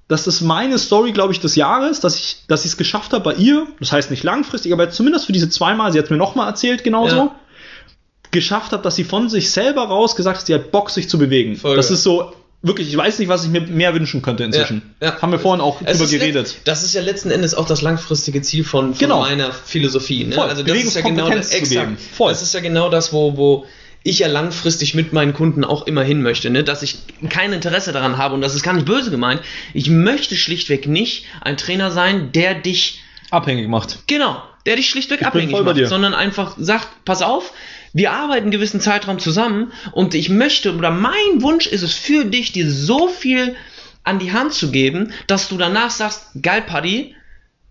Das 0.07 0.27
ist 0.27 0.43
meine 0.43 0.79
Story, 0.79 1.12
glaube 1.12 1.33
ich, 1.33 1.41
des 1.41 1.57
Jahres, 1.57 2.01
dass 2.01 2.17
ich 2.17 2.45
dass 2.47 2.67
ich 2.67 2.73
es 2.73 2.77
geschafft 2.77 3.15
habe 3.15 3.25
bei 3.25 3.35
ihr. 3.35 3.67
Das 3.81 3.91
heißt 3.91 4.11
nicht 4.11 4.23
langfristig, 4.23 4.75
aber 4.75 4.91
zumindest 4.91 5.25
für 5.25 5.33
diese 5.33 5.49
zweimal. 5.49 5.93
Sie 5.93 5.99
hat 5.99 6.05
es 6.05 6.11
mir 6.11 6.19
nochmal 6.19 6.47
erzählt, 6.47 6.85
genauso. 6.85 7.31
Geschafft 8.31 8.73
hat, 8.73 8.85
dass 8.85 8.97
sie 8.97 9.05
von 9.05 9.31
sich 9.31 9.51
selber 9.51 9.85
raus 9.85 10.15
gesagt 10.15 10.41
hat, 10.41 10.47
sie 10.47 10.55
hat 10.55 10.71
Bock, 10.71 10.91
sich 10.91 11.09
zu 11.09 11.19
bewegen. 11.19 11.57
Voll 11.57 11.77
das 11.77 11.91
ist 11.91 12.03
so 12.03 12.35
wirklich, 12.62 12.88
ich 12.88 12.97
weiß 12.97 13.19
nicht, 13.19 13.28
was 13.28 13.45
ich 13.45 13.50
mir 13.50 13.61
mehr 13.61 13.95
wünschen 13.95 14.23
könnte 14.23 14.45
inzwischen. 14.45 14.95
Ja, 15.00 15.08
ja. 15.08 15.23
Haben 15.23 15.32
wir 15.32 15.39
vorhin 15.39 15.60
auch 15.60 15.80
es 15.84 15.99
drüber 15.99 16.10
geredet. 16.10 16.56
Das 16.65 16.82
ist 16.82 16.95
ja 16.95 17.02
letzten 17.02 17.30
Endes 17.30 17.54
auch 17.54 17.67
das 17.67 17.82
langfristige 17.82 18.41
Ziel 18.43 18.65
von, 18.65 18.95
von 18.95 18.99
genau. 18.99 19.21
meiner 19.21 19.52
Philosophie. 19.52 20.25
Ne? 20.25 20.34
Voll. 20.34 20.49
Also 20.49 20.63
das 20.63 20.78
ist 20.78 20.95
ja 20.95 21.02
genau 21.02 21.28
das, 21.28 21.50
exakt, 21.50 22.00
Voll. 22.00 22.30
das 22.30 22.43
ist 22.43 22.54
ja 22.54 22.60
genau 22.60 22.89
das, 22.89 23.13
wo, 23.13 23.37
wo 23.37 23.67
ich 24.04 24.21
ja 24.21 24.28
langfristig 24.28 24.95
mit 24.95 25.13
meinen 25.13 25.32
Kunden 25.32 25.65
auch 25.65 25.87
immer 25.87 26.02
hin 26.02 26.23
möchte, 26.23 26.50
ne? 26.50 26.65
dass 26.65 26.82
ich 26.82 26.99
kein 27.28 27.52
Interesse 27.52 27.93
daran 27.93 28.17
habe 28.17 28.34
und 28.34 28.41
das 28.41 28.54
ist 28.54 28.63
gar 28.63 28.73
nicht 28.73 28.87
böse 28.87 29.10
gemeint. 29.10 29.41
Ich 29.75 29.89
möchte 29.89 30.37
schlichtweg 30.37 30.87
nicht 30.87 31.26
ein 31.41 31.56
Trainer 31.56 31.91
sein, 31.91 32.32
der 32.32 32.54
dich 32.54 33.00
abhängig 33.30 33.69
macht. 33.69 34.00
Genau, 34.08 34.43
der 34.67 34.76
dich 34.76 34.89
schlichtweg 34.91 35.21
ich 35.21 35.26
abhängig 35.26 35.52
macht, 35.52 35.87
sondern 35.87 36.15
einfach 36.15 36.56
sagt, 36.58 37.04
pass 37.04 37.23
auf, 37.23 37.52
wir 37.93 38.13
arbeiten 38.13 38.45
einen 38.45 38.50
gewissen 38.50 38.81
Zeitraum 38.81 39.19
zusammen 39.19 39.73
und 39.93 40.15
ich 40.15 40.28
möchte 40.28 40.75
oder 40.75 40.91
mein 40.91 41.43
Wunsch 41.43 41.67
ist 41.67 41.83
es 41.83 41.95
für 41.95 42.25
dich, 42.25 42.52
dir 42.52 42.71
so 42.71 43.09
viel 43.09 43.55
an 44.05 44.19
die 44.19 44.33
Hand 44.33 44.55
zu 44.55 44.71
geben, 44.71 45.13
dass 45.26 45.49
du 45.49 45.57
danach 45.57 45.91
sagst, 45.91 46.28
geil 46.41 46.63
Paddy, 46.63 47.15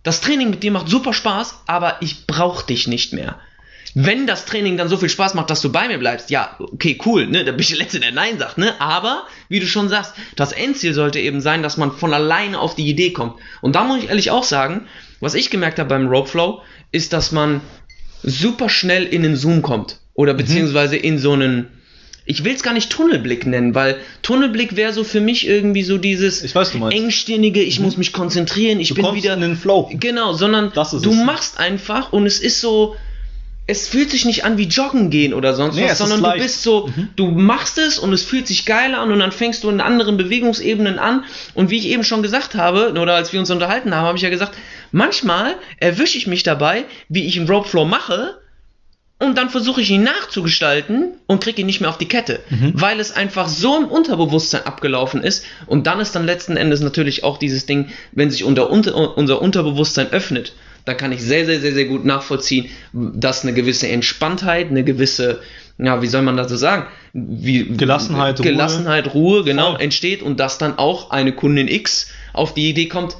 das 0.03 0.21
Training 0.21 0.49
mit 0.49 0.63
dir 0.63 0.71
macht 0.71 0.89
super 0.89 1.13
Spaß, 1.13 1.63
aber 1.67 1.97
ich 2.01 2.25
brauche 2.27 2.65
dich 2.65 2.87
nicht 2.87 3.13
mehr. 3.13 3.39
Wenn 3.93 4.25
das 4.25 4.45
Training 4.45 4.77
dann 4.77 4.87
so 4.87 4.95
viel 4.95 5.09
Spaß 5.09 5.33
macht, 5.33 5.49
dass 5.49 5.61
du 5.61 5.71
bei 5.71 5.87
mir 5.87 5.97
bleibst, 5.97 6.29
ja, 6.29 6.55
okay, 6.59 6.97
cool, 7.05 7.27
ne, 7.27 7.43
da 7.43 7.51
bin 7.51 7.59
ich 7.59 7.67
der 7.69 7.77
Letzte, 7.77 7.99
der 7.99 8.11
Nein 8.11 8.39
sagt, 8.39 8.57
ne, 8.57 8.79
aber, 8.79 9.27
wie 9.49 9.59
du 9.59 9.67
schon 9.67 9.89
sagst, 9.89 10.13
das 10.35 10.53
Endziel 10.53 10.93
sollte 10.93 11.19
eben 11.19 11.41
sein, 11.41 11.61
dass 11.61 11.77
man 11.77 11.91
von 11.91 12.13
alleine 12.13 12.59
auf 12.59 12.75
die 12.75 12.87
Idee 12.87 13.11
kommt. 13.11 13.39
Und 13.59 13.75
da 13.75 13.83
muss 13.83 14.03
ich 14.03 14.09
ehrlich 14.09 14.31
auch 14.31 14.45
sagen, 14.45 14.87
was 15.19 15.33
ich 15.33 15.49
gemerkt 15.49 15.77
habe 15.77 15.89
beim 15.89 16.07
Rope 16.07 16.29
Flow, 16.29 16.61
ist, 16.91 17.11
dass 17.11 17.31
man 17.31 17.61
super 18.23 18.69
schnell 18.69 19.05
in 19.05 19.23
den 19.23 19.35
Zoom 19.35 19.61
kommt. 19.61 20.00
Oder 20.13 20.33
mhm. 20.33 20.37
beziehungsweise 20.37 20.97
in 20.97 21.17
so 21.17 21.33
einen, 21.33 21.67
ich 22.25 22.43
will 22.43 22.53
es 22.53 22.63
gar 22.63 22.73
nicht 22.73 22.89
Tunnelblick 22.89 23.45
nennen, 23.45 23.75
weil 23.75 23.97
Tunnelblick 24.21 24.75
wäre 24.75 24.93
so 24.93 25.03
für 25.03 25.21
mich 25.21 25.47
irgendwie 25.47 25.83
so 25.83 25.97
dieses 25.97 26.43
ich 26.43 26.53
weiß, 26.53 26.75
engstirnige, 26.91 27.61
ich 27.61 27.79
mhm. 27.79 27.85
muss 27.85 27.97
mich 27.97 28.13
konzentrieren, 28.13 28.79
ich 28.79 28.89
du 28.89 28.95
bin 28.95 29.13
wieder 29.13 29.33
in 29.33 29.41
den 29.41 29.55
Flow. 29.55 29.89
Genau, 29.93 30.33
sondern 30.33 30.71
du 30.73 30.81
es. 30.81 31.25
machst 31.25 31.59
einfach 31.59 32.13
und 32.13 32.25
es 32.25 32.39
ist 32.39 32.61
so 32.61 32.95
es 33.67 33.87
fühlt 33.87 34.09
sich 34.11 34.25
nicht 34.25 34.43
an 34.43 34.57
wie 34.57 34.65
joggen 34.65 35.09
gehen 35.09 35.33
oder 35.33 35.53
sonst 35.53 35.75
nee, 35.75 35.87
was, 35.87 35.97
sondern 35.97 36.21
du 36.21 36.39
bist 36.41 36.63
so, 36.63 36.87
mhm. 36.87 37.09
du 37.15 37.27
machst 37.27 37.77
es 37.77 37.99
und 37.99 38.11
es 38.11 38.23
fühlt 38.23 38.47
sich 38.47 38.65
geil 38.65 38.95
an 38.95 39.11
und 39.11 39.19
dann 39.19 39.31
fängst 39.31 39.63
du 39.63 39.69
in 39.69 39.79
anderen 39.79 40.17
Bewegungsebenen 40.17 40.99
an 40.99 41.23
und 41.53 41.69
wie 41.69 41.77
ich 41.77 41.87
eben 41.87 42.03
schon 42.03 42.21
gesagt 42.21 42.55
habe, 42.55 42.91
oder 42.99 43.15
als 43.15 43.31
wir 43.31 43.39
uns 43.39 43.49
unterhalten 43.49 43.95
haben, 43.95 44.07
habe 44.07 44.17
ich 44.17 44.23
ja 44.23 44.29
gesagt, 44.29 44.57
manchmal 44.91 45.55
erwische 45.77 46.17
ich 46.17 46.27
mich 46.27 46.43
dabei, 46.43 46.85
wie 47.07 47.25
ich 47.25 47.37
einen 47.37 47.47
Rope 47.47 47.69
Flow 47.69 47.85
mache 47.85 48.40
und 49.21 49.37
dann 49.37 49.49
versuche 49.49 49.81
ich 49.81 49.91
ihn 49.91 50.03
nachzugestalten 50.03 51.13
und 51.27 51.43
kriege 51.43 51.61
ihn 51.61 51.67
nicht 51.67 51.79
mehr 51.79 51.89
auf 51.89 51.99
die 51.99 52.07
Kette, 52.07 52.39
mhm. 52.49 52.73
weil 52.73 52.99
es 52.99 53.15
einfach 53.15 53.47
so 53.47 53.77
im 53.77 53.85
Unterbewusstsein 53.85 54.65
abgelaufen 54.65 55.23
ist. 55.23 55.45
Und 55.67 55.85
dann 55.85 55.99
ist 55.99 56.15
dann 56.15 56.25
letzten 56.25 56.57
Endes 56.57 56.81
natürlich 56.81 57.23
auch 57.23 57.37
dieses 57.37 57.67
Ding, 57.67 57.89
wenn 58.13 58.31
sich 58.31 58.43
unter, 58.43 58.71
unter, 58.71 59.17
unser 59.17 59.41
Unterbewusstsein 59.41 60.11
öffnet, 60.11 60.53
dann 60.85 60.97
kann 60.97 61.11
ich 61.11 61.21
sehr, 61.21 61.45
sehr, 61.45 61.59
sehr, 61.59 61.73
sehr 61.73 61.85
gut 61.85 62.03
nachvollziehen, 62.03 62.69
dass 62.93 63.43
eine 63.43 63.53
gewisse 63.53 63.87
Entspanntheit, 63.87 64.71
eine 64.71 64.83
gewisse, 64.83 65.41
ja, 65.77 66.01
wie 66.01 66.07
soll 66.07 66.23
man 66.23 66.35
das 66.35 66.49
so 66.49 66.55
sagen? 66.55 66.87
Wie, 67.13 67.65
Gelassenheit, 67.65 68.41
Gelassenheit, 68.41 69.13
Ruhe, 69.13 69.37
Ruhe 69.37 69.43
genau, 69.43 69.73
Voll. 69.73 69.81
entsteht 69.81 70.23
und 70.23 70.39
dass 70.39 70.57
dann 70.57 70.79
auch 70.79 71.11
eine 71.11 71.31
Kundin 71.31 71.67
X 71.67 72.11
auf 72.33 72.55
die 72.55 72.69
Idee 72.69 72.87
kommt, 72.87 73.17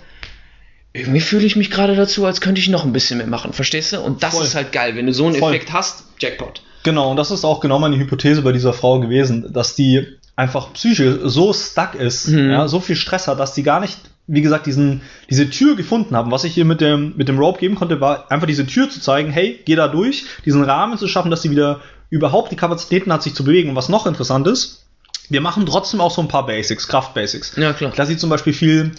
irgendwie 0.94 1.22
fühle 1.22 1.46
ich 1.46 1.56
mich 1.56 1.72
gerade 1.72 1.96
dazu, 1.96 2.26
als 2.26 2.42
könnte 2.42 2.60
ich 2.60 2.68
noch 2.68 2.84
ein 2.84 2.94
bisschen 2.94 3.18
mehr 3.18 3.28
machen, 3.28 3.54
verstehst 3.54 3.94
du? 3.94 4.02
Und 4.02 4.24
das 4.24 4.36
Voll. 4.36 4.44
ist 4.44 4.56
halt 4.56 4.72
geil, 4.72 4.96
wenn 4.96 5.06
du 5.06 5.14
so 5.14 5.26
einen 5.26 5.36
Voll. 5.36 5.54
Effekt 5.54 5.72
hast, 5.72 6.04
Jackpot. 6.20 6.62
Genau, 6.84 7.12
und 7.12 7.18
das 7.18 7.32
ist 7.32 7.46
auch 7.46 7.60
genau 7.60 7.80
meine 7.80 7.98
Hypothese 7.98 8.42
bei 8.42 8.52
dieser 8.52 8.74
Frau 8.74 9.00
gewesen, 9.00 9.54
dass 9.54 9.76
die 9.76 10.06
einfach 10.36 10.74
psychisch 10.74 11.20
so 11.24 11.54
stuck 11.54 11.96
ist, 11.96 12.28
mhm. 12.28 12.50
ja, 12.50 12.68
so 12.68 12.80
viel 12.80 12.96
Stress 12.96 13.28
hat, 13.28 13.40
dass 13.40 13.54
die 13.54 13.64
gar 13.64 13.80
nicht, 13.80 13.98
wie 14.28 14.42
gesagt, 14.42 14.66
diesen, 14.66 15.02
diese 15.30 15.50
Tür 15.50 15.76
gefunden 15.76 16.16
haben. 16.16 16.32
Was 16.32 16.44
ich 16.44 16.58
ihr 16.58 16.66
mit 16.66 16.82
dem, 16.82 17.14
mit 17.16 17.28
dem 17.28 17.38
Rope 17.38 17.60
geben 17.60 17.76
konnte, 17.76 18.02
war 18.02 18.32
einfach 18.32 18.48
diese 18.48 18.66
Tür 18.66 18.90
zu 18.90 19.00
zeigen, 19.00 19.32
hey, 19.32 19.60
geh 19.66 19.76
da 19.76 19.88
durch, 19.88 20.26
diesen 20.44 20.64
Rahmen 20.64 20.98
zu 20.98 21.08
schaffen, 21.08 21.32
dass 21.32 21.44
sie 21.44 21.52
wieder 21.52 21.82
überhaupt 22.10 22.52
die 22.52 22.56
Kapazitäten 22.56 23.14
hat, 23.14 23.24
sich 23.24 23.36
zu 23.36 23.44
bewegen. 23.44 23.70
Und 23.70 23.76
was 23.76 23.88
noch 23.88 24.08
interessant 24.08 24.48
ist, 24.48 24.86
wir 25.30 25.42
machen 25.42 25.66
trotzdem 25.66 26.02
auch 26.02 26.12
so 26.12 26.22
ein 26.22 26.28
paar 26.28 26.46
Basics, 26.46 26.88
Kraft-Basics. 26.88 27.56
Ja, 27.56 27.72
klar. 27.74 27.94
Da 27.96 28.06
sie 28.06 28.18
zum 28.18 28.30
Beispiel 28.30 28.54
viel 28.54 28.92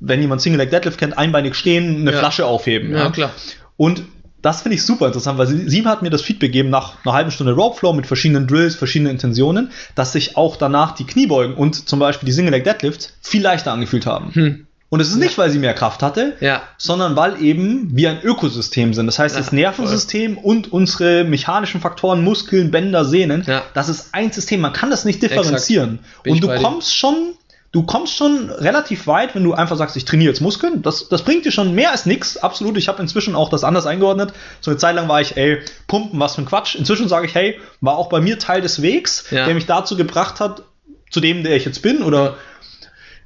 wenn 0.00 0.20
jemand 0.20 0.40
Single 0.40 0.58
Leg 0.60 0.70
Deadlift 0.70 0.98
kennt, 0.98 1.16
einbeinig 1.16 1.54
stehen, 1.54 2.00
eine 2.00 2.12
ja. 2.12 2.18
Flasche 2.18 2.46
aufheben. 2.46 2.92
Ja, 2.92 3.04
ja, 3.04 3.10
klar. 3.10 3.30
Und 3.76 4.02
das 4.42 4.62
finde 4.62 4.76
ich 4.76 4.84
super 4.84 5.06
interessant, 5.06 5.38
weil 5.38 5.46
sie, 5.46 5.84
hat 5.84 6.02
mir 6.02 6.10
das 6.10 6.22
Feedback 6.22 6.48
gegeben 6.48 6.70
nach 6.70 7.04
einer 7.04 7.12
halben 7.12 7.30
Stunde 7.30 7.52
Rope 7.52 7.78
Flow 7.78 7.92
mit 7.92 8.06
verschiedenen 8.06 8.46
Drills, 8.46 8.74
verschiedenen 8.74 9.12
Intentionen, 9.12 9.70
dass 9.94 10.12
sich 10.12 10.36
auch 10.36 10.56
danach 10.56 10.94
die 10.94 11.04
Kniebeugen 11.04 11.54
und 11.54 11.88
zum 11.88 11.98
Beispiel 11.98 12.26
die 12.26 12.32
Single 12.32 12.52
Leg 12.52 12.64
Deadlifts 12.64 13.12
viel 13.20 13.42
leichter 13.42 13.72
angefühlt 13.72 14.06
haben. 14.06 14.34
Hm. 14.34 14.66
Und 14.90 14.98
es 14.98 15.08
ist 15.08 15.16
nicht, 15.18 15.38
weil 15.38 15.50
sie 15.50 15.60
mehr 15.60 15.72
Kraft 15.72 16.02
hatte, 16.02 16.36
ja. 16.40 16.62
sondern 16.76 17.14
weil 17.14 17.40
eben 17.40 17.96
wir 17.96 18.10
ein 18.10 18.22
Ökosystem 18.22 18.92
sind. 18.92 19.06
Das 19.06 19.20
heißt, 19.20 19.36
ja, 19.36 19.40
das 19.40 19.52
Nervensystem 19.52 20.34
voll. 20.34 20.44
und 20.44 20.72
unsere 20.72 21.22
mechanischen 21.22 21.80
Faktoren, 21.80 22.24
Muskeln, 22.24 22.72
Bänder, 22.72 23.04
Sehnen, 23.04 23.44
ja. 23.46 23.62
das 23.72 23.88
ist 23.88 24.08
ein 24.12 24.32
System. 24.32 24.60
Man 24.60 24.72
kann 24.72 24.90
das 24.90 25.04
nicht 25.04 25.22
differenzieren. 25.22 26.00
Und 26.26 26.42
du 26.42 26.48
kommst 26.56 26.96
schon 26.96 27.34
du 27.72 27.84
kommst 27.84 28.16
schon 28.16 28.50
relativ 28.50 29.06
weit, 29.06 29.34
wenn 29.34 29.44
du 29.44 29.54
einfach 29.54 29.76
sagst, 29.76 29.96
ich 29.96 30.04
trainiere 30.04 30.30
jetzt 30.30 30.40
Muskeln. 30.40 30.82
Das, 30.82 31.08
das 31.08 31.22
bringt 31.22 31.44
dir 31.44 31.52
schon 31.52 31.74
mehr 31.74 31.92
als 31.92 32.04
nix. 32.04 32.36
Absolut. 32.36 32.76
Ich 32.76 32.88
habe 32.88 33.00
inzwischen 33.00 33.36
auch 33.36 33.48
das 33.48 33.62
anders 33.62 33.86
eingeordnet. 33.86 34.32
So 34.60 34.70
eine 34.70 34.78
Zeit 34.78 34.96
lang 34.96 35.08
war 35.08 35.20
ich, 35.20 35.36
ey, 35.36 35.60
pumpen, 35.86 36.18
was 36.18 36.34
für 36.34 36.42
ein 36.42 36.46
Quatsch. 36.46 36.74
Inzwischen 36.74 37.08
sage 37.08 37.26
ich, 37.26 37.34
hey, 37.34 37.60
war 37.80 37.96
auch 37.96 38.08
bei 38.08 38.20
mir 38.20 38.38
Teil 38.38 38.60
des 38.60 38.82
Wegs, 38.82 39.26
Ja. 39.30 39.44
der 39.46 39.54
mich 39.54 39.66
dazu 39.66 39.96
gebracht 39.96 40.40
hat, 40.40 40.62
zu 41.10 41.20
dem, 41.20 41.44
der 41.44 41.56
ich 41.56 41.64
jetzt 41.64 41.82
bin 41.82 42.02
oder 42.02 42.36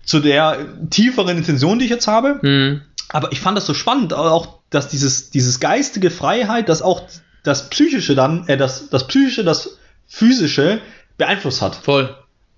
zu 0.04 0.20
der 0.20 0.59
tieferen 0.90 1.38
Intention, 1.38 1.78
die 1.78 1.87
ich 1.87 1.90
jetzt 1.90 2.07
habe. 2.07 2.38
Hm. 2.42 2.83
Aber 3.09 3.33
ich 3.33 3.40
fand 3.40 3.57
das 3.57 3.66
so 3.66 3.74
spannend, 3.74 4.12
auch, 4.12 4.59
dass 4.70 4.88
dieses, 4.88 5.30
dieses 5.30 5.61
geistige 5.61 6.11
Freiheit, 6.11 6.68
dass 6.68 6.83
auch 6.83 7.02
das 7.44 7.70
Psychische 7.70 8.14
dann, 8.14 8.46
äh, 8.48 8.57
das, 8.57 8.90
das 8.90 9.07
Psychische, 9.07 9.44
das 9.44 9.78
Physische 10.07 10.80
beeinflusst 11.16 11.62
hat. 11.62 11.76
Voll. 11.76 12.14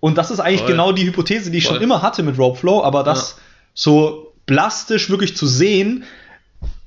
Und 0.06 0.16
das 0.18 0.30
ist 0.30 0.38
eigentlich 0.40 0.60
Voll. 0.60 0.70
genau 0.70 0.92
die 0.92 1.04
Hypothese, 1.04 1.50
die 1.50 1.58
ich 1.58 1.64
Voll. 1.66 1.74
schon 1.76 1.82
immer 1.82 2.00
hatte 2.02 2.22
mit 2.22 2.38
Rope 2.38 2.58
Flow, 2.58 2.82
aber 2.84 3.02
das 3.02 3.38
so 3.74 4.32
plastisch 4.46 5.10
wirklich 5.10 5.36
zu 5.36 5.46
sehen, 5.46 6.04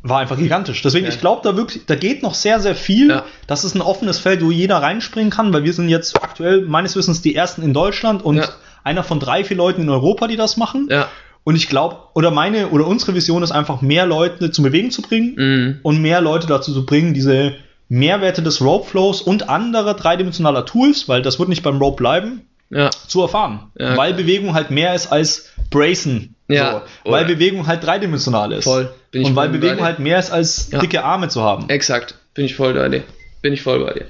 war 0.02 0.20
einfach 0.20 0.38
gigantisch. 0.38 0.82
Deswegen, 0.82 1.06
Ja. 1.06 1.12
ich 1.12 1.20
glaube, 1.20 1.42
da 1.44 1.58
wirklich, 1.58 1.86
da 1.86 1.96
geht 1.96 2.24
noch 2.24 2.34
sehr, 2.34 2.62
sehr 2.62 2.76
viel. 2.76 3.10
Ja. 3.10 3.26
Das 3.48 3.66
ist 3.66 3.76
ein 3.76 3.82
offenes 3.82 4.20
Feld, 4.20 4.42
wo 4.44 4.52
jeder 4.52 4.78
reinspringen 4.82 5.30
kann, 5.32 5.52
weil 5.52 5.66
wir 5.66 5.74
sind 5.74 5.90
jetzt 5.90 6.16
aktuell 6.24 6.62
meines 6.62 6.96
Wissens 6.96 7.22
die 7.22 7.36
ersten 7.36 7.62
in 7.62 7.74
Deutschland 7.74 8.24
und 8.24 8.38
Ja. 8.38 8.48
einer 8.86 9.04
von 9.04 9.20
drei, 9.20 9.44
vier 9.44 9.58
Leuten 9.58 9.82
in 9.82 9.90
Europa, 9.90 10.28
die 10.28 10.38
das 10.38 10.56
machen. 10.56 10.88
Ja. 10.90 11.10
Und 11.44 11.56
ich 11.58 11.68
glaube, 11.68 11.98
oder 12.14 12.32
meine 12.32 12.70
oder 12.70 12.88
unsere 12.88 13.14
Vision 13.16 13.44
ist 13.44 13.52
einfach, 13.52 13.82
mehr 13.82 14.06
Leute 14.06 14.52
zum 14.52 14.64
Bewegen 14.64 14.92
zu 14.92 15.02
bringen 15.02 15.34
Mhm. 15.38 15.80
und 15.84 16.02
mehr 16.02 16.22
Leute 16.22 16.48
dazu 16.48 16.74
zu 16.74 16.86
bringen, 16.86 17.14
diese 17.14 17.56
Mehrwerte 17.90 18.42
des 18.42 18.62
Rope 18.62 18.88
Flows 18.90 19.22
und 19.22 19.50
anderer 19.50 19.96
dreidimensionaler 19.96 20.66
Tools, 20.66 21.10
weil 21.10 21.22
das 21.22 21.40
wird 21.40 21.50
nicht 21.50 21.64
beim 21.64 21.78
Rope 21.80 21.98
bleiben, 21.98 22.44
Ja. 22.70 22.90
zu 23.08 23.22
erfahren. 23.22 23.72
Ja, 23.78 23.98
weil. 23.98 24.14
Bewegung 24.14 24.54
halt 24.54 24.70
mehr 24.72 24.94
ist 24.94 25.08
als 25.12 25.50
Bracen. 25.72 26.36
Ja, 26.48 26.84
So. 27.06 27.12
Weil 27.12 27.26
oder- 27.26 27.34
Bewegung 27.36 27.68
halt 27.68 27.84
dreidimensional 27.84 28.52
ist. 28.54 28.64
Voll. 28.66 28.94
Bin 29.12 29.22
ich 29.22 29.28
und 29.28 29.36
weil 29.36 29.50
Bewegung 29.50 29.82
halt 29.84 30.00
mehr 30.00 30.20
ist 30.20 30.32
als 30.32 30.70
Ja. 30.72 30.80
dicke 30.80 31.04
Arme 31.04 31.28
zu 31.30 31.42
haben. 31.42 31.68
Exakt, 31.70 32.16
bin 32.34 32.46
ich 32.46 32.56
voll 32.56 32.74
bei 32.74 32.90
dir. 32.90 33.04
Bin 33.42 33.54
ich 33.54 33.62
voll 33.62 33.84
bei 33.86 33.94
dir. 33.94 34.06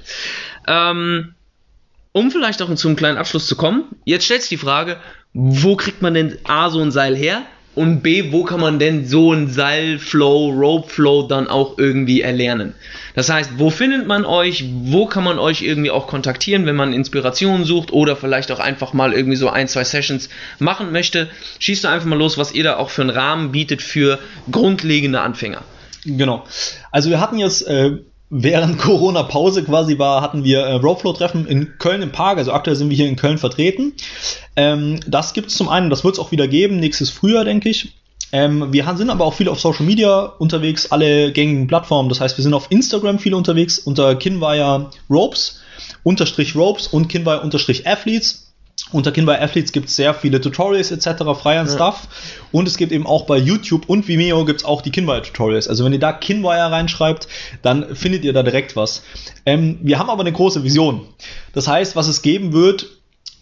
Ähm, 0.66 1.34
um 2.12 2.30
vielleicht 2.30 2.60
auch 2.62 2.74
zu 2.74 2.88
einem 2.88 2.96
kleinen 2.96 3.18
Abschluss 3.18 3.46
zu 3.46 3.56
kommen, 3.56 3.84
jetzt 4.04 4.24
stellt 4.24 4.42
sich 4.42 4.48
die 4.50 4.56
Frage, 4.56 4.96
wo 5.32 5.76
kriegt 5.76 6.02
man 6.02 6.14
denn 6.14 6.38
A 6.44 6.68
so 6.70 6.80
ein 6.80 6.90
Seil 6.90 7.14
her 7.16 7.42
und 7.80 8.02
B, 8.02 8.30
wo 8.30 8.44
kann 8.44 8.60
man 8.60 8.78
denn 8.78 9.06
so 9.06 9.32
ein 9.32 9.48
Seilflow, 9.48 10.50
Rope-Flow 10.50 11.22
dann 11.22 11.48
auch 11.48 11.78
irgendwie 11.78 12.20
erlernen? 12.20 12.74
Das 13.14 13.30
heißt, 13.30 13.52
wo 13.56 13.70
findet 13.70 14.06
man 14.06 14.26
euch, 14.26 14.66
wo 14.82 15.06
kann 15.06 15.24
man 15.24 15.38
euch 15.38 15.62
irgendwie 15.62 15.90
auch 15.90 16.06
kontaktieren, 16.06 16.66
wenn 16.66 16.76
man 16.76 16.92
Inspirationen 16.92 17.64
sucht 17.64 17.90
oder 17.90 18.16
vielleicht 18.16 18.52
auch 18.52 18.58
einfach 18.58 18.92
mal 18.92 19.14
irgendwie 19.14 19.36
so 19.36 19.48
ein, 19.48 19.66
zwei 19.66 19.84
Sessions 19.84 20.28
machen 20.58 20.92
möchte? 20.92 21.30
Schießt 21.58 21.84
doch 21.84 21.90
einfach 21.90 22.06
mal 22.06 22.18
los, 22.18 22.36
was 22.36 22.52
ihr 22.52 22.64
da 22.64 22.76
auch 22.76 22.90
für 22.90 23.00
einen 23.00 23.10
Rahmen 23.10 23.50
bietet 23.50 23.80
für 23.80 24.18
grundlegende 24.50 25.22
Anfänger. 25.22 25.62
Genau. 26.04 26.44
Also 26.90 27.08
wir 27.08 27.18
hatten 27.18 27.38
jetzt 27.38 27.66
äh, 27.66 27.92
während 28.30 28.78
Corona-Pause 28.78 29.64
quasi 29.64 29.98
war, 29.98 30.22
hatten 30.22 30.44
wir 30.44 30.60
äh, 30.60 30.74
Ropeflow-Treffen 30.74 31.46
in 31.46 31.76
Köln 31.78 32.02
im 32.02 32.12
Park. 32.12 32.38
Also 32.38 32.52
aktuell 32.52 32.76
sind 32.76 32.88
wir 32.88 32.96
hier 32.96 33.08
in 33.08 33.16
Köln 33.16 33.38
vertreten. 33.38 33.92
Ähm, 34.56 35.00
das 35.06 35.34
gibt 35.34 35.48
es 35.48 35.56
zum 35.56 35.68
einen, 35.68 35.90
das 35.90 36.04
wird 36.04 36.14
es 36.14 36.20
auch 36.20 36.32
wieder 36.32 36.48
geben, 36.48 36.78
nächstes 36.80 37.10
Frühjahr, 37.10 37.44
denke 37.44 37.68
ich. 37.68 37.92
Ähm, 38.32 38.72
wir 38.72 38.96
sind 38.96 39.10
aber 39.10 39.24
auch 39.24 39.34
viel 39.34 39.48
auf 39.48 39.60
Social 39.60 39.84
Media 39.84 40.20
unterwegs, 40.20 40.92
alle 40.92 41.32
gängigen 41.32 41.66
Plattformen. 41.66 42.08
Das 42.08 42.20
heißt, 42.20 42.38
wir 42.38 42.42
sind 42.42 42.54
auf 42.54 42.70
Instagram 42.70 43.18
viel 43.18 43.34
unterwegs 43.34 43.78
unter 43.78 44.14
Kinwire 44.14 44.90
Ropes, 45.08 45.60
unterstrich 46.04 46.54
Ropes 46.54 46.86
und 46.86 47.08
Kinwire 47.08 47.40
unterstrich 47.40 47.86
Athletes. 47.88 48.49
Unter 48.92 49.12
Kinwire 49.12 49.40
Athletes 49.40 49.72
gibt 49.72 49.88
es 49.88 49.96
sehr 49.96 50.14
viele 50.14 50.40
Tutorials 50.40 50.90
etc., 50.90 51.22
frei 51.40 51.58
an 51.60 51.68
Stuff. 51.68 52.08
Und 52.52 52.66
es 52.66 52.76
gibt 52.76 52.92
eben 52.92 53.06
auch 53.06 53.26
bei 53.26 53.36
YouTube 53.38 53.88
und 53.88 54.08
Vimeo 54.08 54.44
gibt 54.44 54.60
es 54.60 54.64
auch 54.66 54.82
die 54.82 54.90
Kinwire 54.90 55.22
Tutorials. 55.22 55.68
Also 55.68 55.84
wenn 55.84 55.92
ihr 55.92 55.98
da 56.00 56.12
Kinwire 56.12 56.70
reinschreibt, 56.70 57.28
dann 57.62 57.94
findet 57.94 58.24
ihr 58.24 58.32
da 58.32 58.42
direkt 58.42 58.76
was. 58.76 59.02
Ähm, 59.46 59.78
wir 59.82 59.98
haben 59.98 60.10
aber 60.10 60.22
eine 60.22 60.32
große 60.32 60.64
Vision. 60.64 61.02
Das 61.52 61.68
heißt, 61.68 61.94
was 61.96 62.08
es 62.08 62.22
geben 62.22 62.52
wird, 62.52 62.86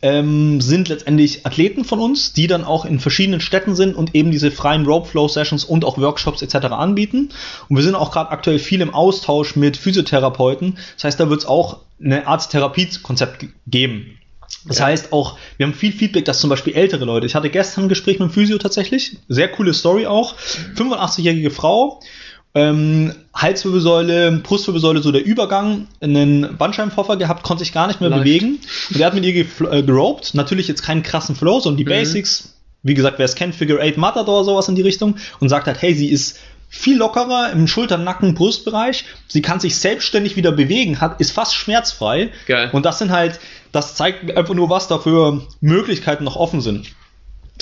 ähm, 0.00 0.60
sind 0.60 0.88
letztendlich 0.88 1.44
Athleten 1.44 1.84
von 1.84 1.98
uns, 1.98 2.32
die 2.32 2.46
dann 2.46 2.64
auch 2.64 2.84
in 2.84 3.00
verschiedenen 3.00 3.40
Städten 3.40 3.74
sind 3.74 3.96
und 3.96 4.14
eben 4.14 4.30
diese 4.30 4.50
freien 4.52 4.86
Rope 4.86 5.08
Flow 5.08 5.26
Sessions 5.26 5.64
und 5.64 5.84
auch 5.84 5.98
Workshops 5.98 6.40
etc. 6.42 6.66
anbieten. 6.66 7.30
Und 7.68 7.76
wir 7.76 7.82
sind 7.82 7.96
auch 7.96 8.12
gerade 8.12 8.30
aktuell 8.30 8.60
viel 8.60 8.80
im 8.80 8.94
Austausch 8.94 9.56
mit 9.56 9.76
Physiotherapeuten. 9.76 10.78
Das 10.94 11.04
heißt, 11.04 11.18
da 11.18 11.30
wird 11.30 11.40
es 11.40 11.46
auch 11.46 11.78
eine 12.00 12.28
Art 12.28 12.48
Therapiekonzept 12.50 13.40
ge- 13.40 13.48
geben. 13.66 14.17
Das 14.66 14.78
Ja. 14.78 14.86
heißt 14.86 15.12
auch, 15.12 15.38
wir 15.56 15.66
haben 15.66 15.74
viel 15.74 15.92
Feedback, 15.92 16.24
dass 16.24 16.40
zum 16.40 16.50
Beispiel 16.50 16.74
ältere 16.74 17.04
Leute, 17.04 17.26
ich 17.26 17.34
hatte 17.34 17.50
gestern 17.50 17.84
ein 17.84 17.88
Gespräch 17.88 18.14
mit 18.18 18.22
einem 18.22 18.30
Physio 18.30 18.58
tatsächlich, 18.58 19.16
sehr 19.28 19.48
coole 19.48 19.72
Story 19.74 20.06
auch, 20.06 20.34
85-jährige 20.76 21.50
Frau, 21.50 22.00
ähm, 22.54 23.12
Halswirbelsäule, 23.34 24.40
Brustwirbelsäule, 24.42 25.02
so 25.02 25.12
der 25.12 25.24
Übergang, 25.24 25.86
einen 26.00 26.56
Bandscheibenvorfall 26.56 27.18
gehabt, 27.18 27.42
konnte 27.42 27.62
sich 27.64 27.72
gar 27.72 27.86
nicht 27.86 28.00
mehr 28.00 28.10
Läuft. 28.10 28.24
bewegen. 28.24 28.58
Und 28.92 29.00
er 29.00 29.06
hat 29.06 29.14
mit 29.14 29.24
ihr 29.24 29.44
äh, 29.70 29.82
geroped, 29.82 30.34
natürlich 30.34 30.68
jetzt 30.68 30.82
keinen 30.82 31.02
krassen 31.02 31.36
Flow, 31.36 31.60
sondern 31.60 31.76
die 31.78 31.84
Mhm. 31.84 31.88
Basics, 31.90 32.54
wie 32.82 32.94
gesagt, 32.94 33.18
wer 33.18 33.26
es 33.26 33.34
kennt, 33.34 33.54
Figure 33.54 33.80
8 33.82 33.96
Matador, 33.96 34.44
sowas 34.44 34.68
in 34.68 34.74
die 34.74 34.82
Richtung, 34.82 35.16
und 35.40 35.48
sagt 35.48 35.66
halt, 35.66 35.80
hey, 35.82 35.94
sie 35.94 36.08
ist 36.08 36.38
viel 36.68 36.98
lockerer 36.98 37.50
im 37.52 37.66
Schulter-, 37.66 37.98
Nacken-, 37.98 38.34
Brustbereich. 38.34 39.04
Sie 39.26 39.42
kann 39.42 39.60
sich 39.60 39.76
selbstständig 39.76 40.36
wieder 40.36 40.52
bewegen, 40.52 41.00
hat, 41.00 41.20
ist 41.20 41.32
fast 41.32 41.54
schmerzfrei. 41.54 42.30
Geil. 42.46 42.70
Und 42.72 42.84
das 42.84 42.98
sind 42.98 43.10
halt, 43.10 43.40
das 43.72 43.94
zeigt 43.94 44.36
einfach 44.36 44.54
nur, 44.54 44.70
was 44.70 44.88
da 44.88 44.98
für 44.98 45.46
Möglichkeiten 45.60 46.24
noch 46.24 46.36
offen 46.36 46.60
sind. 46.60 46.92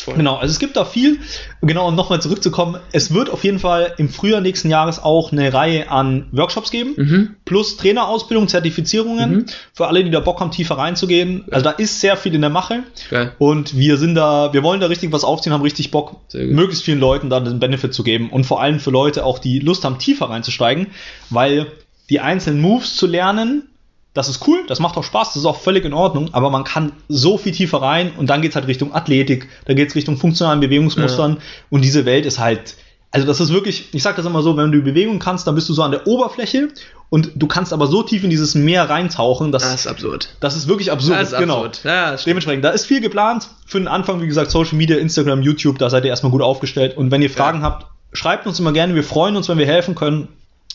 Voll. 0.00 0.14
Genau, 0.16 0.36
also 0.36 0.52
es 0.52 0.58
gibt 0.58 0.76
da 0.76 0.84
viel. 0.84 1.18
Genau, 1.62 1.88
um 1.88 1.94
nochmal 1.94 2.20
zurückzukommen, 2.20 2.78
es 2.92 3.12
wird 3.14 3.30
auf 3.30 3.44
jeden 3.44 3.58
Fall 3.58 3.94
im 3.98 4.08
Frühjahr 4.08 4.40
nächsten 4.40 4.68
Jahres 4.70 5.02
auch 5.02 5.32
eine 5.32 5.52
Reihe 5.52 5.90
an 5.90 6.26
Workshops 6.32 6.70
geben, 6.70 6.94
Mhm. 6.96 7.36
plus 7.44 7.76
Trainerausbildung, 7.76 8.48
Zertifizierungen, 8.48 9.30
Mhm. 9.30 9.46
für 9.72 9.86
alle, 9.86 10.04
die 10.04 10.10
da 10.10 10.20
Bock 10.20 10.40
haben, 10.40 10.50
tiefer 10.50 10.76
reinzugehen. 10.78 11.44
Also 11.50 11.64
da 11.64 11.70
ist 11.70 12.00
sehr 12.00 12.16
viel 12.16 12.34
in 12.34 12.40
der 12.40 12.50
Mache. 12.50 12.82
Geil. 13.10 13.32
Und 13.38 13.76
wir 13.76 13.96
sind 13.96 14.14
da, 14.14 14.52
wir 14.52 14.62
wollen 14.62 14.80
da 14.80 14.86
richtig 14.86 15.12
was 15.12 15.24
aufziehen, 15.24 15.52
haben 15.52 15.62
richtig 15.62 15.90
Bock, 15.90 16.16
möglichst 16.34 16.84
vielen 16.84 17.00
Leuten 17.00 17.30
da 17.30 17.40
den 17.40 17.58
Benefit 17.58 17.94
zu 17.94 18.02
geben. 18.04 18.30
Und 18.30 18.44
vor 18.44 18.60
allem 18.60 18.80
für 18.80 18.90
Leute 18.90 19.24
auch, 19.24 19.38
die 19.38 19.58
Lust 19.60 19.84
haben, 19.84 19.98
tiefer 19.98 20.28
reinzusteigen, 20.30 20.88
weil 21.30 21.66
die 22.10 22.20
einzelnen 22.20 22.60
Moves 22.60 22.96
zu 22.96 23.06
lernen, 23.06 23.68
das 24.16 24.28
ist 24.28 24.46
cool, 24.46 24.64
das 24.66 24.80
macht 24.80 24.96
auch 24.96 25.04
Spaß, 25.04 25.28
das 25.28 25.36
ist 25.36 25.44
auch 25.44 25.60
völlig 25.60 25.84
in 25.84 25.92
Ordnung, 25.92 26.30
aber 26.32 26.50
man 26.50 26.64
kann 26.64 26.92
so 27.08 27.36
viel 27.36 27.52
tiefer 27.52 27.82
rein 27.82 28.12
und 28.16 28.28
dann 28.30 28.40
geht's 28.40 28.56
halt 28.56 28.66
Richtung 28.66 28.94
Athletik, 28.94 29.48
da 29.66 29.74
geht's 29.74 29.94
Richtung 29.94 30.16
funktionalen 30.16 30.60
Bewegungsmustern 30.60 31.38
und 31.70 31.82
diese 31.84 32.06
Welt 32.06 32.24
ist 32.24 32.38
halt, 32.38 32.76
also 33.10 33.26
das 33.26 33.40
ist 33.40 33.52
wirklich, 33.52 33.94
ich 33.94 34.02
sag 34.02 34.16
das 34.16 34.24
immer 34.24 34.42
so, 34.42 34.56
wenn 34.56 34.72
du 34.72 34.80
Bewegung 34.80 35.18
kannst, 35.18 35.46
dann 35.46 35.54
bist 35.54 35.68
du 35.68 35.74
so 35.74 35.82
an 35.82 35.90
der 35.90 36.06
Oberfläche 36.06 36.68
und 37.08 37.30
du 37.34 37.46
kannst 37.46 37.72
aber 37.72 37.86
so 37.86 38.02
tief 38.02 38.24
in 38.24 38.30
dieses 38.30 38.54
Meer 38.54 38.88
reintauchen, 38.88 39.52
dass 39.52 39.62
Das 39.62 39.74
ist 39.74 39.86
absurd. 39.86 40.30
das 40.40 40.56
ist 40.56 40.66
wirklich 40.66 40.90
absurd. 40.90 41.20
Das 41.20 41.32
ist 41.32 41.38
genau. 41.38 41.64
absurd. 41.64 41.80
Ja, 41.84 42.08
stimmt. 42.08 42.26
Dementsprechend, 42.26 42.64
da 42.64 42.70
ist 42.70 42.86
viel 42.86 43.00
geplant. 43.00 43.48
Für 43.64 43.78
den 43.78 43.86
Anfang, 43.86 44.20
wie 44.22 44.26
gesagt, 44.26 44.50
Social 44.50 44.76
Media, 44.76 44.96
Instagram, 44.96 45.42
YouTube, 45.42 45.78
da 45.78 45.88
seid 45.88 46.04
ihr 46.04 46.10
erstmal 46.10 46.32
gut 46.32 46.42
aufgestellt. 46.42 46.96
Und 46.96 47.10
wenn 47.10 47.22
ihr 47.22 47.30
Fragen 47.30 47.62
habt, 47.62 47.86
schreibt 48.12 48.46
uns 48.46 48.58
immer 48.58 48.72
gerne. 48.72 48.94
Wir 48.94 49.04
freuen 49.04 49.36
uns, 49.36 49.48
wenn 49.48 49.58
wir 49.58 49.66
helfen 49.66 49.94
können. 49.94 50.28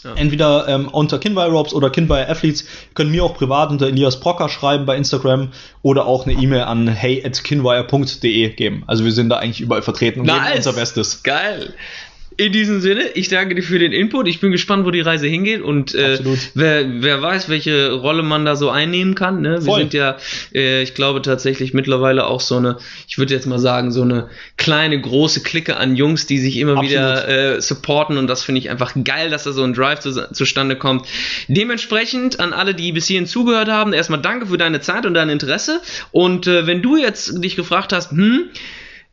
Ja. 0.04 0.16
Entweder 0.16 0.68
ähm, 0.68 0.88
unter 0.88 1.20
Kinby 1.20 1.42
Robs 1.42 1.74
oder 1.74 1.90
Kinby 1.90 2.14
Athletes. 2.14 2.64
Ihr 2.64 2.94
könnt 2.96 3.12
mir 3.12 3.24
auch 3.24 3.36
privat 3.36 3.70
unter 3.70 3.88
Elias 3.88 4.20
Brocker 4.20 4.50
schreiben 4.50 4.86
bei 4.86 4.96
Instagram 4.98 5.50
oder 5.84 6.06
auch 6.06 6.26
eine 6.26 6.34
E-Mail 6.34 6.64
an 6.64 6.88
hey 6.88 7.24
at 7.26 7.44
kinwire.de 7.44 8.50
geben. 8.50 8.84
Also 8.88 9.06
wir 9.06 9.12
sind 9.12 9.30
da 9.30 9.38
eigentlich 9.38 9.62
überall 9.62 9.82
vertreten 9.82 10.22
und 10.22 10.26
geben 10.28 10.40
Nice. 10.40 10.58
unser 10.58 10.74
Bestes. 10.74 11.24
Geil. 11.24 11.74
In 12.42 12.52
diesem 12.52 12.82
Sinne, 12.82 13.04
ich 13.14 13.30
danke 13.30 13.54
dir 13.54 13.62
für 13.62 13.78
den 13.78 13.92
Input. 13.92 14.28
Ich 14.28 14.40
bin 14.40 14.52
gespannt, 14.52 14.84
wo 14.84 14.90
die 14.90 15.02
Reise 15.02 15.28
hingeht 15.28 15.62
und 15.62 15.94
äh, 15.94 16.18
wer, 16.56 17.04
wer 17.04 17.22
weiß, 17.22 17.50
welche 17.50 17.92
Rolle 17.92 18.24
man 18.24 18.46
da 18.46 18.56
so 18.56 18.72
einnehmen 18.72 19.14
kann. 19.14 19.42
Ne? 19.42 19.58
Wir 19.58 19.62
Voll. 19.62 19.80
sind 19.82 19.94
ja, 19.94 20.18
äh, 20.52 20.82
ich 20.82 20.96
glaube 20.96 21.22
tatsächlich 21.22 21.76
mittlerweile 21.76 22.26
auch 22.26 22.42
so 22.42 22.58
eine, 22.58 22.78
ich 23.08 23.20
würde 23.20 23.32
jetzt 23.36 23.46
mal 23.46 23.60
sagen, 23.60 23.92
so 23.92 24.02
eine 24.02 24.28
kleine, 24.58 25.00
große 25.00 25.44
Clique 25.44 25.78
an 25.78 25.96
Jungs, 25.96 26.26
die 26.26 26.40
sich 26.40 26.58
immer 26.58 26.78
Absolut. 26.78 26.90
wieder 26.90 27.28
äh, 27.28 27.62
supporten 27.62 28.18
und 28.18 28.26
das 28.26 28.44
finde 28.44 28.58
ich 28.58 28.72
einfach 28.72 28.96
geil, 29.04 29.30
dass 29.30 29.44
da 29.44 29.52
so 29.52 29.64
ein 29.64 29.76
Drive 29.76 30.00
zu, 30.00 30.34
zustande 30.34 30.76
kommt. 30.76 31.06
Dementsprechend 31.48 32.40
an 32.40 32.54
alle, 32.54 32.74
die 32.74 32.92
bis 32.92 33.06
hierhin 33.06 33.28
zugehört 33.28 33.70
haben, 33.70 33.94
erstmal 33.94 34.20
danke 34.20 34.48
für 34.48 34.58
deine 34.58 34.82
Zeit 34.82 35.06
und 35.06 35.14
dein 35.14 35.30
Interesse 35.30 35.80
und 36.10 36.48
äh, 36.48 36.66
wenn 36.66 36.82
du 36.82 36.98
jetzt 36.98 37.44
dich 37.44 37.56
gefragt 37.56 37.94
hast, 37.94 38.10
hm, 38.10 38.46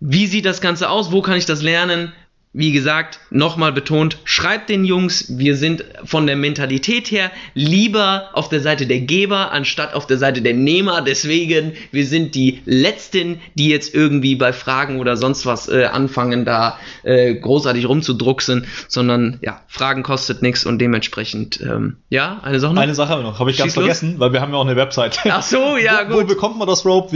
wie 0.00 0.26
sieht 0.26 0.46
das 0.46 0.62
Ganze 0.62 0.88
aus? 0.88 1.12
Wo 1.12 1.20
kann 1.20 1.36
ich 1.36 1.44
das 1.44 1.60
lernen? 1.60 2.14
Wie 2.54 2.72
gesagt, 2.72 3.20
nochmal 3.30 3.72
betont, 3.72 4.16
schreibt 4.24 4.70
den 4.70 4.86
Jungs, 4.86 5.38
wir 5.38 5.54
sind 5.54 5.84
von 6.04 6.26
der 6.26 6.36
Mentalität 6.36 7.10
her 7.10 7.30
lieber 7.54 8.30
auf 8.32 8.48
der 8.48 8.60
Seite 8.60 8.86
der 8.86 9.00
Geber 9.00 9.52
anstatt 9.52 9.92
auf 9.92 10.06
der 10.06 10.16
Seite 10.16 10.40
der 10.40 10.54
Nehmer. 10.54 11.02
Deswegen, 11.02 11.74
wir 11.92 12.06
sind 12.06 12.34
die 12.34 12.62
Letzten, 12.64 13.42
die 13.54 13.68
jetzt 13.68 13.94
irgendwie 13.94 14.34
bei 14.34 14.54
Fragen 14.54 14.98
oder 14.98 15.18
sonst 15.18 15.44
was 15.44 15.68
äh, 15.68 15.84
anfangen, 15.84 16.46
da 16.46 16.78
äh, 17.02 17.34
großartig 17.34 17.86
rumzudrucksen, 17.86 18.66
sondern 18.88 19.38
ja, 19.42 19.60
Fragen 19.68 20.02
kostet 20.02 20.40
nichts 20.40 20.64
und 20.64 20.78
dementsprechend, 20.78 21.60
ähm, 21.60 21.98
ja, 22.08 22.40
eine 22.42 22.60
Sache 22.60 22.72
noch. 22.72 22.80
Eine 22.80 22.94
Sache 22.94 23.22
noch, 23.22 23.40
habe 23.40 23.50
ich 23.50 23.58
ganz 23.58 23.74
vergessen, 23.74 24.14
weil 24.18 24.32
wir 24.32 24.40
haben 24.40 24.52
ja 24.52 24.58
auch 24.58 24.66
eine 24.66 24.76
Website. 24.76 25.18
Ach 25.28 25.42
so, 25.42 25.76
ja, 25.82 26.06
wo, 26.08 26.14
gut. 26.14 26.24
Wo 26.24 26.28
bekommt 26.28 26.58
man 26.58 26.66
das 26.66 26.86
Rope? 26.86 27.12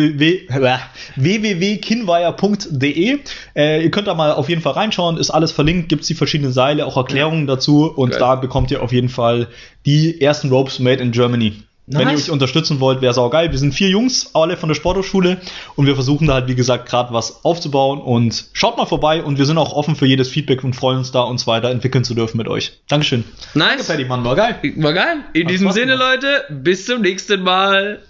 www.kinwire.de. 1.17 3.19
Äh, 3.57 3.83
ihr 3.83 3.91
könnt 3.91 4.07
da 4.07 4.15
mal 4.15 4.33
auf 4.33 4.51
jeden 4.51 4.61
Fall 4.61 4.75
reinschauen 4.75 5.22
ist 5.23 5.31
alles 5.31 5.53
verlinkt, 5.53 5.89
gibt 5.89 6.03
es 6.03 6.09
die 6.09 6.15
verschiedenen 6.15 6.53
Seile, 6.53 6.85
auch 6.85 6.99
Erklärungen 6.99 7.47
dazu 7.47 7.91
und 7.91 8.11
Geil. 8.11 8.21
da 8.21 8.35
bekommt 8.35 8.71
ihr 8.71 8.83
auf 8.83 8.93
jeden 8.93 9.09
Fall 9.09 9.49
die 9.87 10.21
ersten 10.21 10.51
Ropes 10.51 10.79
made 10.79 11.03
in 11.03 11.13
Germany. 11.13 11.55
Nice. 11.87 11.99
Wenn 11.99 12.09
ihr 12.11 12.15
euch 12.15 12.31
unterstützen 12.31 12.79
wollt, 12.79 13.01
wäre 13.01 13.11
es 13.11 13.19
auch 13.19 13.31
geil. 13.31 13.51
Wir 13.51 13.59
sind 13.59 13.75
vier 13.75 13.89
Jungs, 13.89 14.31
alle 14.35 14.57
von 14.57 14.69
der 14.69 14.77
Sporthochschule 14.77 15.39
und 15.75 15.87
wir 15.87 15.95
versuchen 15.95 16.29
da 16.29 16.35
halt, 16.35 16.47
wie 16.47 16.55
gesagt, 16.55 16.89
gerade 16.89 17.13
was 17.13 17.45
aufzubauen 17.45 18.01
und 18.01 18.45
schaut 18.53 18.77
mal 18.77 18.87
vorbei 18.87 19.23
und 19.23 19.39
wir 19.39 19.47
sind 19.47 19.59
auch 19.59 19.73
offen 19.73 19.97
für 19.97 20.07
jedes 20.07 20.29
Feedback 20.29 20.63
und 20.63 20.75
freuen 20.75 20.99
uns 20.99 21.11
da, 21.11 21.23
uns 21.23 21.47
weiterentwickeln 21.47 22.05
zu 22.05 22.15
dürfen 22.15 22.37
mit 22.37 22.47
euch. 22.47 22.81
Dankeschön. 22.89 23.25
Nice. 23.55 23.69
Danke, 23.69 23.85
Paddy, 23.85 24.05
Mann, 24.05 24.25
war 24.25 24.37
geil. 24.37 24.57
War 24.77 24.93
geil. 24.93 25.17
In 25.33 25.45
Hat 25.45 25.51
diesem 25.51 25.73
Sinne. 25.73 25.97
Leute, 25.97 26.45
bis 26.51 26.87
zum 26.87 27.03
nächsten 27.03 27.43
Mal. 27.43 28.01